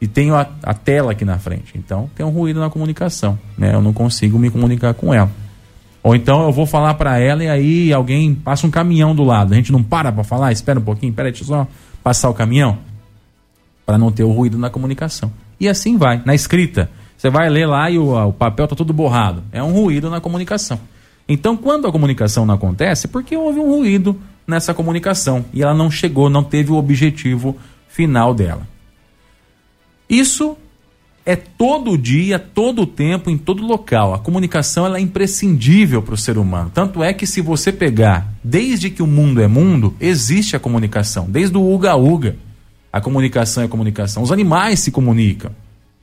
[0.00, 1.72] E tenho a, a tela aqui na frente.
[1.74, 3.74] Então tem um ruído na comunicação, né?
[3.74, 5.30] Eu não consigo me comunicar com ela.
[6.00, 9.52] Ou então eu vou falar para ela e aí alguém passa um caminhão do lado.
[9.52, 11.66] A gente não para para falar, espera um pouquinho, eu só
[12.04, 12.78] passar o caminhão
[13.84, 15.32] para não ter o ruído na comunicação.
[15.60, 16.90] E assim vai, na escrita.
[17.16, 19.42] Você vai ler lá e o, o papel tá todo borrado.
[19.50, 20.80] É um ruído na comunicação.
[21.28, 25.74] Então, quando a comunicação não acontece, é porque houve um ruído nessa comunicação e ela
[25.74, 27.56] não chegou, não teve o objetivo
[27.88, 28.66] final dela.
[30.08, 30.56] Isso
[31.26, 34.14] é todo dia, todo tempo, em todo local.
[34.14, 36.70] A comunicação ela é imprescindível para o ser humano.
[36.72, 41.26] Tanto é que se você pegar, desde que o mundo é mundo, existe a comunicação.
[41.28, 42.36] Desde o Uga Uga,
[42.92, 44.22] a comunicação é comunicação.
[44.22, 45.50] Os animais se comunicam,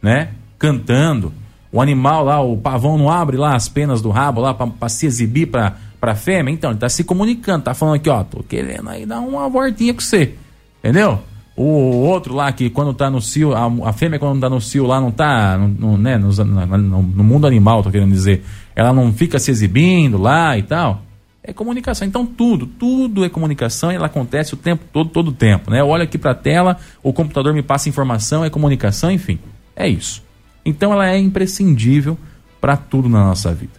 [0.02, 0.30] né?
[0.58, 1.32] cantando.
[1.71, 5.06] O animal lá, o pavão não abre lá as penas do rabo lá para se
[5.06, 6.54] exibir para a fêmea.
[6.54, 9.93] Então, ele tá se comunicando, tá falando aqui, ó, tô querendo aí dar uma voltinha
[9.93, 10.36] com você.
[10.80, 11.19] Entendeu?
[11.58, 14.86] O outro lá que quando tá no cio, a, a fêmea quando tá no cio
[14.86, 18.43] lá não tá, no, no né, no, no, no, mundo animal, tô querendo dizer,
[18.76, 21.02] ela não fica se exibindo lá e tal.
[21.47, 22.08] É comunicação.
[22.08, 25.79] Então tudo, tudo é comunicação e ela acontece o tempo todo, todo o tempo, né?
[25.79, 29.38] Eu olho aqui para a tela, o computador me passa informação, é comunicação, enfim.
[29.75, 30.23] É isso.
[30.65, 32.17] Então ela é imprescindível
[32.60, 33.73] para tudo na nossa vida.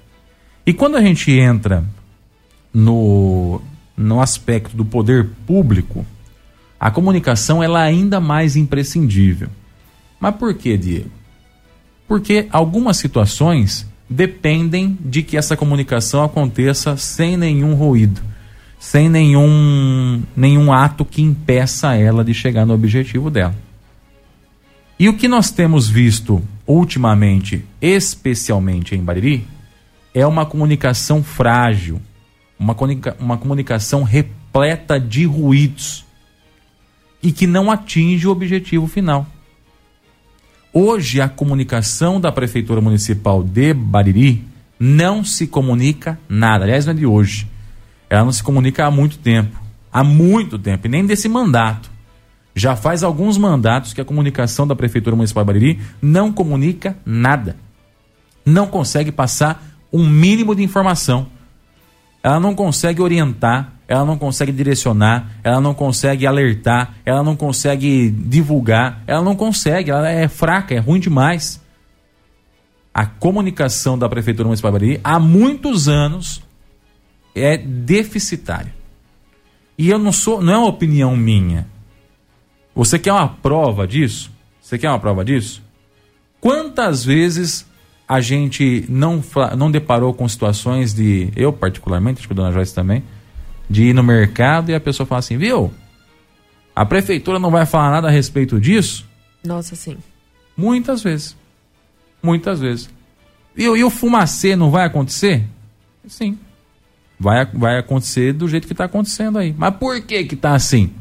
[0.65, 1.85] E quando a gente entra
[2.73, 3.61] no,
[3.97, 6.07] no aspecto do poder público,
[6.79, 9.49] a comunicação ela é ainda mais imprescindível.
[10.21, 11.11] Mas por que, Diego?
[12.07, 18.23] Porque algumas situações dependem de que essa comunicação aconteça sem nenhum ruído,
[18.79, 23.55] sem nenhum, nenhum ato que impeça ela de chegar no objetivo dela.
[24.99, 29.47] E o que nós temos visto ultimamente, especialmente em Bariri,
[30.15, 32.01] é uma comunicação frágil,
[32.59, 36.07] uma, comunica uma comunicação repleta de ruídos
[37.23, 39.27] e que não atinge o objetivo final.
[40.79, 44.45] Hoje, a comunicação da Prefeitura Municipal de Bariri
[44.79, 46.65] não se comunica nada.
[46.65, 47.49] Aliás, não é de hoje.
[48.11, 49.59] Ela não se comunica há muito tempo.
[49.91, 51.91] Há muito tempo, e nem desse mandato.
[52.55, 57.57] Já faz alguns mandatos que a comunicação da Prefeitura Municipal de Bariri não comunica nada.
[58.45, 61.29] Não consegue passar um mínimo de informação.
[62.23, 68.11] Ela não consegue orientar, ela não consegue direcionar, ela não consegue alertar, ela não consegue
[68.11, 71.63] divulgar, ela não consegue, ela é fraca, é ruim demais.
[72.93, 76.43] A comunicação da Prefeitura Municipal de Bariri há muitos anos
[77.35, 78.75] é deficitária.
[79.79, 81.67] E eu não sou, não é uma opinião minha.
[82.75, 84.33] Você quer uma prova disso?
[84.61, 85.63] Você quer uma prova disso?
[86.41, 87.67] Quantas vezes
[88.09, 89.23] a gente não,
[89.57, 93.03] não deparou com situações de, eu particularmente, acho que a dona Joyce também,
[93.69, 95.73] de ir no mercado e a pessoa fala assim, viu?
[96.75, 99.07] A prefeitura não vai falar nada a respeito disso?
[99.45, 99.97] Nossa, sim.
[100.57, 101.37] Muitas vezes.
[102.23, 102.91] Muitas vezes.
[103.57, 105.45] E, e o fumacê não vai acontecer?
[106.07, 106.39] Sim.
[107.19, 109.55] Vai, vai acontecer do jeito que está acontecendo aí.
[109.57, 110.93] Mas por que que está assim?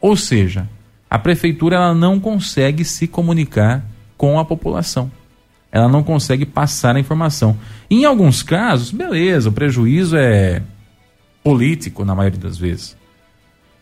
[0.00, 0.68] Ou seja,
[1.10, 3.84] a prefeitura ela não consegue se comunicar
[4.16, 5.10] com a população.
[5.70, 7.58] Ela não consegue passar a informação.
[7.90, 10.62] Em alguns casos, beleza, o prejuízo é
[11.42, 12.96] político na maioria das vezes.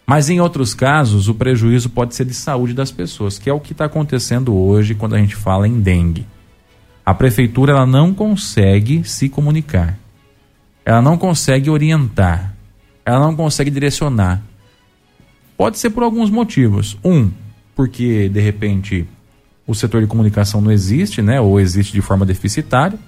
[0.06, 3.60] Mas em outros casos, o prejuízo pode ser de saúde das pessoas, que é o
[3.60, 6.26] que está acontecendo hoje quando a gente fala em dengue.
[7.04, 9.98] A prefeitura ela não consegue se comunicar,
[10.84, 12.54] ela não consegue orientar,
[13.04, 14.42] ela não consegue direcionar,
[15.60, 16.96] Pode ser por alguns motivos.
[17.04, 17.30] Um,
[17.76, 19.06] porque de repente
[19.66, 21.38] o setor de comunicação não existe, né?
[21.38, 22.98] Ou existe de forma deficitária.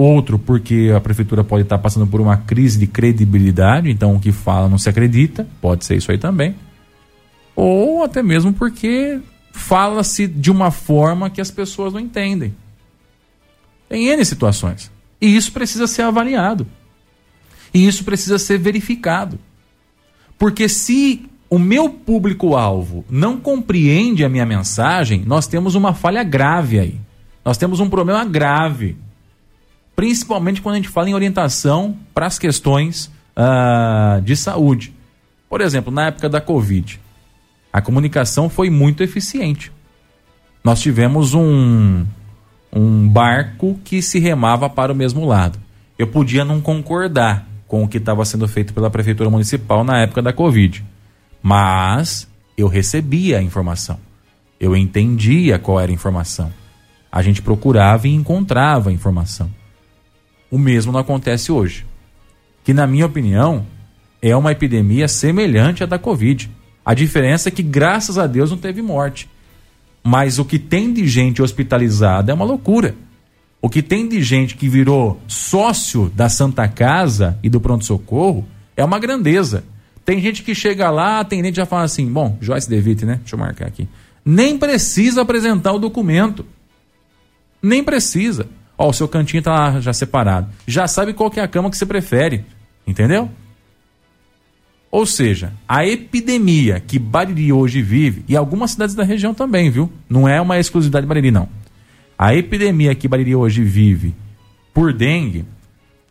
[0.00, 4.30] Outro, porque a prefeitura pode estar passando por uma crise de credibilidade, então o que
[4.30, 6.54] fala não se acredita, pode ser isso aí também.
[7.56, 9.18] Ou até mesmo porque
[9.50, 12.54] fala-se de uma forma que as pessoas não entendem.
[13.88, 14.88] Tem N situações.
[15.20, 16.64] E isso precisa ser avaliado.
[17.74, 19.36] E isso precisa ser verificado.
[20.38, 26.78] Porque se o meu público-alvo não compreende a minha mensagem, nós temos uma falha grave
[26.78, 27.00] aí.
[27.44, 28.96] Nós temos um problema grave.
[29.98, 34.94] Principalmente quando a gente fala em orientação para as questões uh, de saúde.
[35.50, 37.00] Por exemplo, na época da Covid,
[37.72, 39.72] a comunicação foi muito eficiente.
[40.62, 42.06] Nós tivemos um,
[42.72, 45.58] um barco que se remava para o mesmo lado.
[45.98, 50.22] Eu podia não concordar com o que estava sendo feito pela Prefeitura Municipal na época
[50.22, 50.84] da Covid,
[51.42, 53.98] mas eu recebia a informação.
[54.60, 56.52] Eu entendia qual era a informação.
[57.10, 59.50] A gente procurava e encontrava a informação.
[60.50, 61.86] O mesmo não acontece hoje.
[62.64, 63.66] Que, na minha opinião,
[64.20, 66.50] é uma epidemia semelhante à da Covid.
[66.84, 69.28] A diferença é que, graças a Deus, não teve morte.
[70.02, 72.94] Mas o que tem de gente hospitalizada é uma loucura.
[73.60, 78.46] O que tem de gente que virou sócio da Santa Casa e do pronto-socorro
[78.76, 79.64] é uma grandeza.
[80.04, 83.16] Tem gente que chega lá, tem gente que já fala assim: bom, Joyce Devitt, né?
[83.16, 83.88] Deixa eu marcar aqui.
[84.24, 86.46] Nem precisa apresentar o documento.
[87.60, 88.46] Nem precisa.
[88.78, 90.48] Ó, o seu cantinho tá já separado.
[90.66, 92.44] Já sabe qual que é a cama que você prefere.
[92.86, 93.28] Entendeu?
[94.90, 99.92] Ou seja, a epidemia que Bariri hoje vive, e algumas cidades da região também, viu?
[100.08, 101.48] Não é uma exclusividade de Bariri, não.
[102.16, 104.14] A epidemia que Bariri hoje vive
[104.72, 105.44] por dengue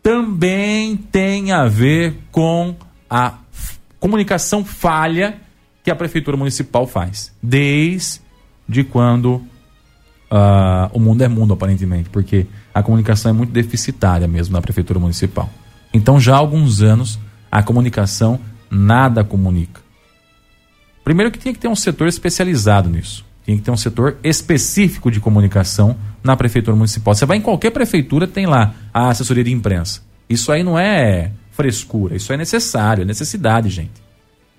[0.02, 2.76] também tem a ver com
[3.10, 3.38] a
[3.98, 5.40] comunicação falha
[5.82, 7.32] que a prefeitura municipal faz.
[7.42, 9.42] Desde quando
[10.30, 14.98] uh, o mundo é mundo, aparentemente, porque a comunicação é muito deficitária mesmo na prefeitura
[14.98, 15.50] municipal.
[15.92, 17.18] Então, já há alguns anos,
[17.50, 19.80] a comunicação nada comunica.
[21.02, 23.24] Primeiro que tinha que ter um setor especializado nisso.
[23.44, 27.14] Tinha que ter um setor específico de comunicação na prefeitura municipal.
[27.14, 30.02] Você vai em qualquer prefeitura, tem lá a assessoria de imprensa.
[30.28, 34.02] Isso aí não é frescura, isso é necessário, é necessidade, gente.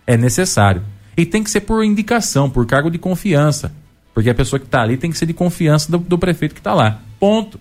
[0.07, 0.81] É necessário.
[1.15, 3.71] E tem que ser por indicação, por cargo de confiança.
[4.13, 6.59] Porque a pessoa que está ali tem que ser de confiança do, do prefeito que
[6.59, 7.01] está lá.
[7.19, 7.59] Ponto.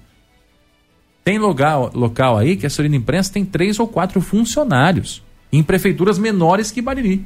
[1.23, 5.23] Tem local, local aí que a assessoria de imprensa tem três ou quatro funcionários
[5.53, 7.25] em prefeituras menores que Bariri.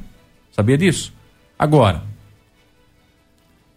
[0.51, 1.13] Sabia disso?
[1.57, 2.03] Agora,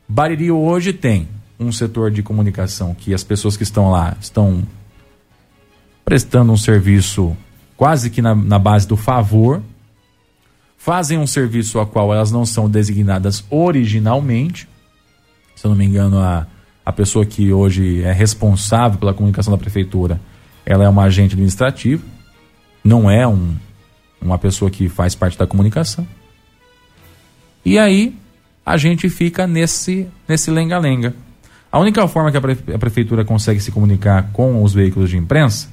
[0.09, 1.29] Bariri hoje tem
[1.59, 4.67] um setor de comunicação que as pessoas que estão lá estão
[6.05, 7.37] prestando um serviço
[7.77, 9.63] quase que na, na base do favor,
[10.79, 14.69] fazem um serviço a qual elas não são designadas originalmente.
[15.57, 16.47] Se eu não me engano, a,
[16.85, 20.21] a pessoa que hoje é responsável pela comunicação da prefeitura,
[20.65, 22.05] ela é uma agente administrativa,
[22.85, 23.57] não é um,
[24.21, 26.07] uma pessoa que faz parte da comunicação.
[27.65, 28.15] E aí
[28.65, 31.15] a gente fica nesse nesse lenga-lenga.
[31.71, 35.17] A única forma que a, pre a, prefeitura consegue se comunicar com os veículos de
[35.17, 35.69] imprensa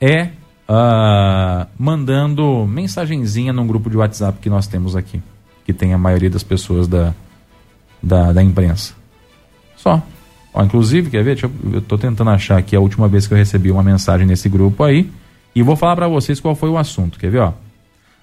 [0.00, 0.30] é
[0.68, 5.22] uh, mandando mensagenzinha num grupo de WhatsApp que nós temos aqui,
[5.64, 7.14] que tem a maioria das pessoas da,
[8.02, 8.97] da, da imprensa.
[9.78, 10.02] Só.
[10.52, 11.36] Ó, inclusive, quer ver?
[11.36, 14.26] Deixa eu, eu tô tentando achar aqui a última vez que eu recebi uma mensagem
[14.26, 15.10] nesse grupo aí.
[15.54, 17.18] E vou falar para vocês qual foi o assunto.
[17.18, 17.52] Quer ver, ó?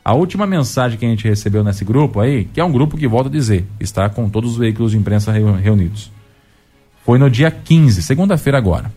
[0.04, 3.08] A última mensagem que a gente recebeu nesse grupo aí, que é um grupo que,
[3.08, 6.12] volta a dizer, está com todos os veículos de imprensa reunidos.
[7.04, 8.94] Foi no dia 15, segunda-feira agora.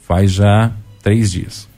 [0.00, 0.72] Faz já
[1.02, 1.68] três dias.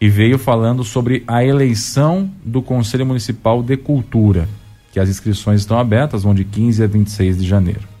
[0.00, 4.48] E veio falando sobre a eleição do Conselho Municipal de Cultura,
[4.92, 7.91] que as inscrições estão abertas, vão de 15 a 26 de janeiro.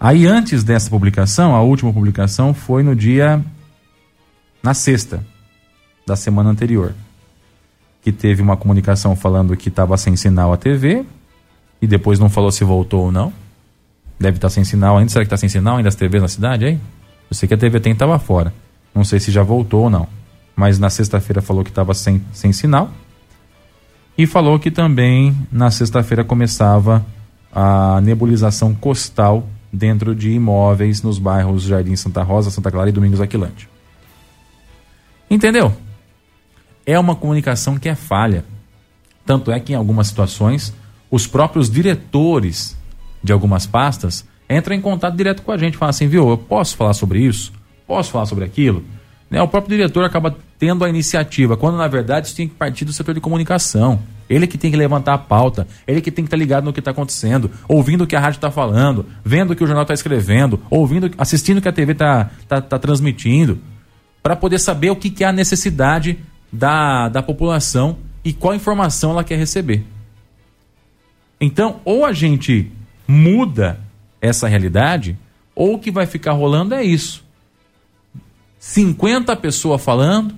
[0.00, 3.44] Aí, antes dessa publicação, a última publicação foi no dia.
[4.62, 5.22] na sexta,
[6.06, 6.94] da semana anterior.
[8.02, 11.04] Que teve uma comunicação falando que estava sem sinal a TV
[11.82, 13.30] e depois não falou se voltou ou não.
[14.18, 15.10] Deve estar tá sem sinal ainda.
[15.10, 16.80] Será que está sem sinal ainda as TVs na cidade aí?
[17.30, 18.54] Eu sei que a TV tem estava fora.
[18.94, 20.08] Não sei se já voltou ou não.
[20.56, 22.90] Mas na sexta-feira falou que estava sem, sem sinal.
[24.16, 27.04] E falou que também na sexta-feira começava
[27.52, 33.20] a nebulização costal dentro de imóveis nos bairros Jardim Santa Rosa, Santa Clara e Domingos
[33.20, 33.68] Aquilante.
[35.30, 35.74] Entendeu?
[36.86, 38.44] é uma comunicação que é falha.
[39.24, 40.74] Tanto é que em algumas situações
[41.10, 42.76] os próprios diretores
[43.22, 46.76] de algumas pastas entram em contato direto com a gente, falam assim, viu, eu posso
[46.76, 47.52] falar sobre isso?
[47.86, 48.84] Posso falar sobre aquilo?
[49.30, 49.40] Né?
[49.40, 52.92] O próprio diretor acaba tendo a iniciativa, quando na verdade isso tem que partir do
[52.92, 53.98] setor de comunicação.
[54.28, 56.78] Ele que tem que levantar a pauta, ele que tem que estar ligado no que
[56.78, 59.94] está acontecendo, ouvindo o que a rádio está falando, vendo o que o jornal está
[59.94, 63.58] escrevendo, ouvindo, assistindo o que a TV está tá, tá transmitindo,
[64.22, 66.18] para poder saber o que, que é a necessidade
[66.52, 69.82] da, da população e qual informação ela quer receber.
[71.40, 72.70] Então, ou a gente
[73.08, 73.80] muda
[74.20, 75.16] essa realidade,
[75.54, 77.24] ou o que vai ficar rolando é isso.
[78.58, 80.34] 50 pessoas falando,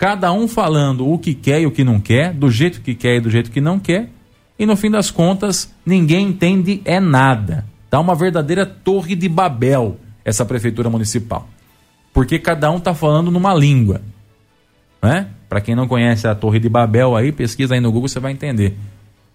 [0.00, 3.16] cada um falando o que quer e o que não quer, do jeito que quer
[3.16, 4.08] e do jeito que não quer,
[4.58, 7.66] e no fim das contas, ninguém entende é nada.
[7.90, 11.46] Tá uma verdadeira torre de Babel essa prefeitura municipal.
[12.14, 14.00] Porque cada um tá falando numa língua,
[15.02, 15.28] né?
[15.50, 18.32] Para quem não conhece a Torre de Babel aí, pesquisa aí no Google, você vai
[18.32, 18.78] entender.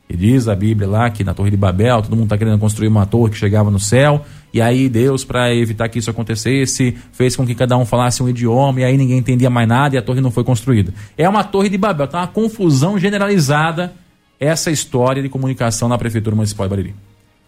[0.10, 2.88] E diz a Bíblia lá que na Torre de Babel, todo mundo está querendo construir
[2.88, 7.36] uma torre que chegava no céu, e aí Deus, para evitar que isso acontecesse, fez
[7.36, 10.02] com que cada um falasse um idioma, e aí ninguém entendia mais nada e a
[10.02, 10.94] torre não foi construída.
[11.18, 13.94] É uma Torre de Babel, tá uma confusão generalizada
[14.40, 16.96] essa história de comunicação na Prefeitura Municipal de Bariri.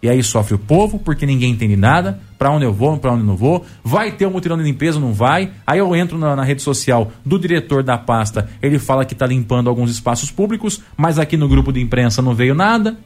[0.02, 3.24] E aí sofre o povo, porque ninguém entende nada, para onde eu vou, para onde
[3.24, 3.66] não vou.
[3.84, 5.52] Vai ter um mutirão de limpeza, não vai.
[5.66, 9.26] Aí eu entro na, na rede social do diretor da pasta, ele fala que está
[9.26, 12.98] limpando alguns espaços públicos, mas aqui no grupo de imprensa não veio nada.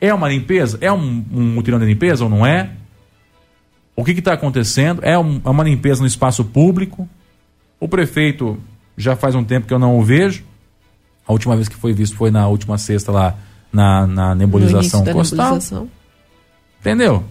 [0.00, 0.78] É uma limpeza?
[0.80, 2.70] É um, um mutirão de limpeza ou não é?
[3.96, 5.00] O que está acontecendo?
[5.02, 7.08] É, um, é uma limpeza no espaço público?
[7.80, 8.58] O prefeito
[8.96, 10.44] já faz um tempo que eu não o vejo.
[11.26, 13.34] A última vez que foi visto foi na última sexta lá
[13.72, 15.46] na, na nebulização costal.
[15.46, 15.97] Nebulização.
[16.80, 17.24] Entendeu?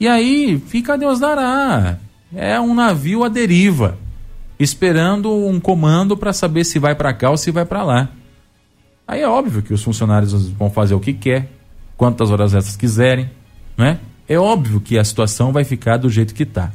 [0.00, 1.98] E aí fica Deus dará.
[2.34, 3.98] É um navio à deriva,
[4.58, 8.08] esperando um comando para saber se vai para cá ou se vai para lá.
[9.06, 11.50] Aí é óbvio que os funcionários vão fazer o que quer,
[11.96, 13.30] quantas horas essas quiserem,
[13.76, 13.98] né?
[14.28, 16.70] É óbvio que a situação vai ficar do jeito que está.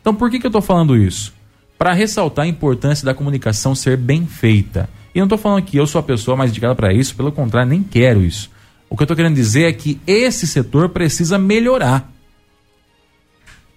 [0.00, 1.34] Então por que, que eu estou falando isso?
[1.76, 4.88] Para ressaltar a importância da comunicação ser bem feita.
[5.12, 7.70] E não estou falando que eu sou a pessoa mais indicada para isso, pelo contrário,
[7.70, 8.48] nem quero isso.
[8.90, 12.12] O que eu estou querendo dizer é que esse setor precisa melhorar.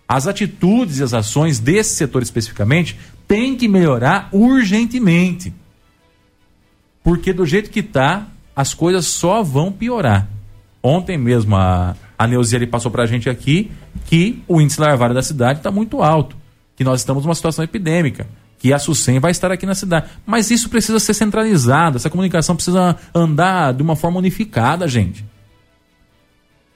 [0.07, 5.53] As atitudes e as ações desse setor especificamente têm que melhorar urgentemente.
[7.03, 10.27] Porque do jeito que está, as coisas só vão piorar.
[10.81, 13.71] Ontem mesmo a, a Neuziele passou para a gente aqui
[14.07, 16.35] que o índice larvário da cidade está muito alto,
[16.75, 18.27] que nós estamos numa situação epidêmica
[18.63, 20.09] que a SUSEM vai estar aqui na cidade.
[20.25, 25.25] Mas isso precisa ser centralizado, essa comunicação precisa andar de uma forma unificada, gente.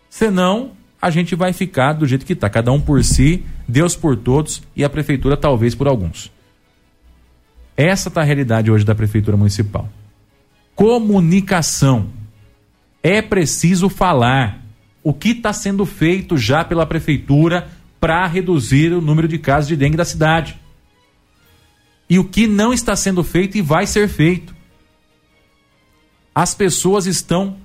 [0.10, 0.72] Senão,
[1.02, 4.62] a gente vai ficar do jeito que está, cada um por si, Deus por todos
[4.76, 6.30] e a prefeitura talvez por alguns.
[7.78, 9.88] Essa está a realidade hoje da prefeitura municipal.
[10.76, 12.10] Comunicação.
[13.02, 14.62] É preciso falar
[15.02, 19.78] o que está sendo feito já pela prefeitura para reduzir o número de casos de
[19.78, 20.66] dengue da cidade
[22.10, 24.55] e o que não está sendo feito e vai ser feito.
[26.34, 27.58] As pessoas estão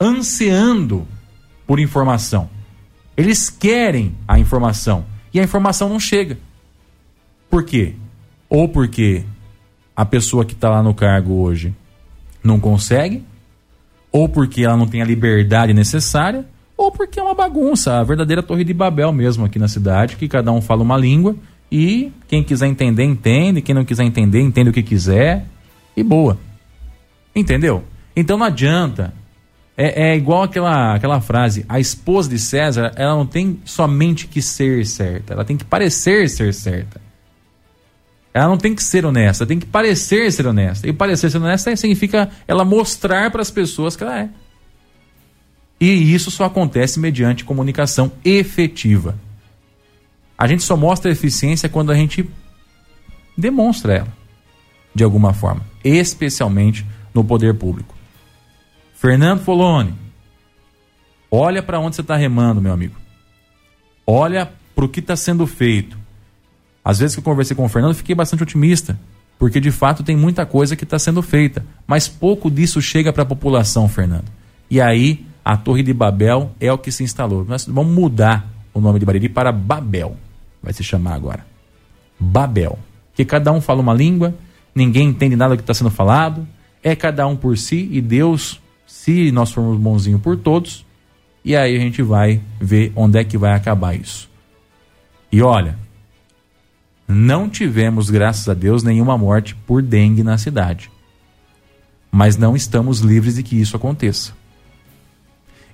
[0.00, 1.06] ansiando
[1.66, 2.50] por informação.
[3.16, 6.38] Eles querem a informação e a informação não chega.
[7.48, 7.94] Por quê?
[8.48, 9.24] Ou porque
[9.94, 11.74] a pessoa que está lá no cargo hoje
[12.42, 13.24] não consegue,
[14.10, 18.42] ou porque ela não tem a liberdade necessária, ou porque é uma bagunça, a verdadeira
[18.42, 21.36] Torre de Babel mesmo aqui na cidade, que cada um fala uma língua
[21.70, 23.62] e quem quiser entender, entende.
[23.62, 25.46] Quem não quiser entender, entende o que quiser.
[25.96, 26.38] E boa.
[27.34, 27.84] Entendeu?
[28.16, 29.14] Então não adianta.
[29.76, 34.42] É, é igual aquela, aquela frase: a esposa de César, ela não tem somente que
[34.42, 37.00] ser certa, ela tem que parecer ser certa.
[38.32, 40.86] Ela não tem que ser honesta, tem que parecer ser honesta.
[40.86, 44.28] E parecer ser honesta significa ela mostrar para as pessoas que ela é.
[45.80, 49.18] E isso só acontece mediante comunicação efetiva.
[50.40, 52.26] A gente só mostra eficiência quando a gente
[53.36, 54.08] demonstra ela,
[54.94, 57.94] de alguma forma, especialmente no poder público.
[58.94, 59.92] Fernando Foloni,
[61.30, 62.96] olha para onde você está remando, meu amigo.
[64.06, 65.98] Olha para o que está sendo feito.
[66.82, 68.98] Às vezes que eu conversei com o Fernando, fiquei bastante otimista,
[69.38, 73.24] porque de fato tem muita coisa que está sendo feita, mas pouco disso chega para
[73.24, 74.32] a população, Fernando.
[74.70, 77.44] E aí a Torre de Babel é o que se instalou.
[77.44, 80.16] Nós vamos mudar o nome de Bariri para Babel
[80.62, 81.46] vai se chamar agora.
[82.18, 82.78] Babel.
[83.14, 84.34] Que cada um fala uma língua,
[84.74, 86.46] ninguém entende nada do que está sendo falado,
[86.82, 90.86] é cada um por si e Deus, se nós formos bonzinho por todos,
[91.44, 94.28] e aí a gente vai ver onde é que vai acabar isso.
[95.32, 95.78] E olha,
[97.06, 100.90] não tivemos, graças a Deus, nenhuma morte por dengue na cidade.
[102.10, 104.32] Mas não estamos livres de que isso aconteça.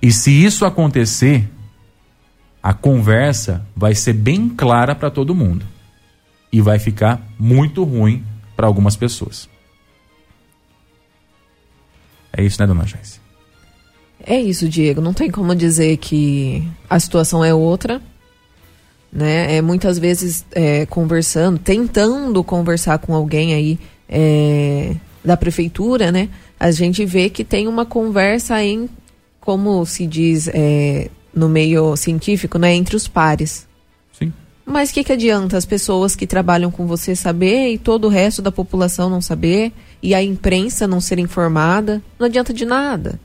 [0.01, 1.49] E se isso acontecer,
[2.67, 5.65] a conversa vai ser bem clara para todo mundo
[6.51, 8.25] e vai ficar muito ruim
[8.57, 9.47] para algumas pessoas.
[12.33, 13.21] É isso, né, dona Joyce?
[14.21, 14.99] É isso, Diego.
[14.99, 18.01] Não tem como dizer que a situação é outra.
[19.13, 19.55] Né?
[19.55, 24.93] É, muitas vezes é, conversando, tentando conversar com alguém aí é,
[25.23, 26.27] da prefeitura, né?
[26.59, 28.89] A gente vê que tem uma conversa em
[29.39, 33.67] como se diz é, no meio científico, né, entre os pares.
[34.11, 34.33] Sim.
[34.65, 38.09] Mas o que, que adianta as pessoas que trabalham com você saber e todo o
[38.09, 39.71] resto da população não saber
[40.01, 42.01] e a imprensa não ser informada?
[42.17, 43.19] Não adianta de nada.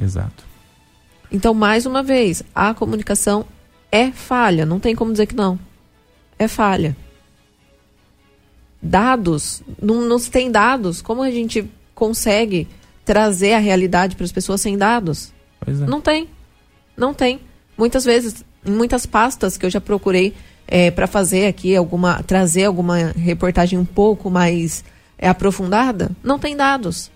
[0.00, 0.44] Exato.
[1.30, 3.44] Então, mais uma vez, a comunicação
[3.92, 5.58] é falha, não tem como dizer que não.
[6.38, 6.96] É falha.
[8.82, 12.66] Dados, não, não se tem dados, como a gente consegue
[13.04, 15.32] trazer a realidade para as pessoas sem dados?
[15.60, 15.86] Pois é.
[15.86, 16.28] Não tem.
[17.00, 17.40] Não tem.
[17.78, 20.34] Muitas vezes, em muitas pastas que eu já procurei
[20.68, 24.84] é, para fazer aqui alguma, trazer alguma reportagem um pouco mais
[25.18, 27.10] é, aprofundada, não tem dados.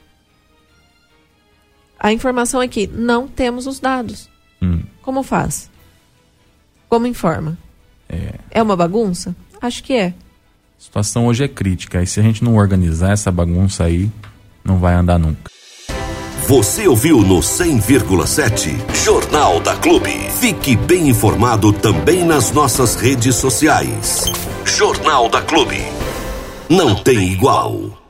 [2.00, 4.30] A informação é que não temos os dados.
[4.62, 4.82] Hum.
[5.02, 5.70] Como faz?
[6.88, 7.58] Como informa?
[8.08, 8.34] É.
[8.50, 9.36] É uma bagunça?
[9.60, 10.06] Acho que é.
[10.06, 10.14] A
[10.78, 12.02] situação hoje é crítica.
[12.02, 14.10] E se a gente não organizar essa bagunça aí,
[14.64, 15.53] não vai andar nunca.
[16.46, 20.10] Você ouviu no 100,7 Jornal da Clube.
[20.38, 24.26] Fique bem informado também nas nossas redes sociais.
[24.62, 25.82] Jornal da Clube.
[26.68, 28.03] Não tem igual.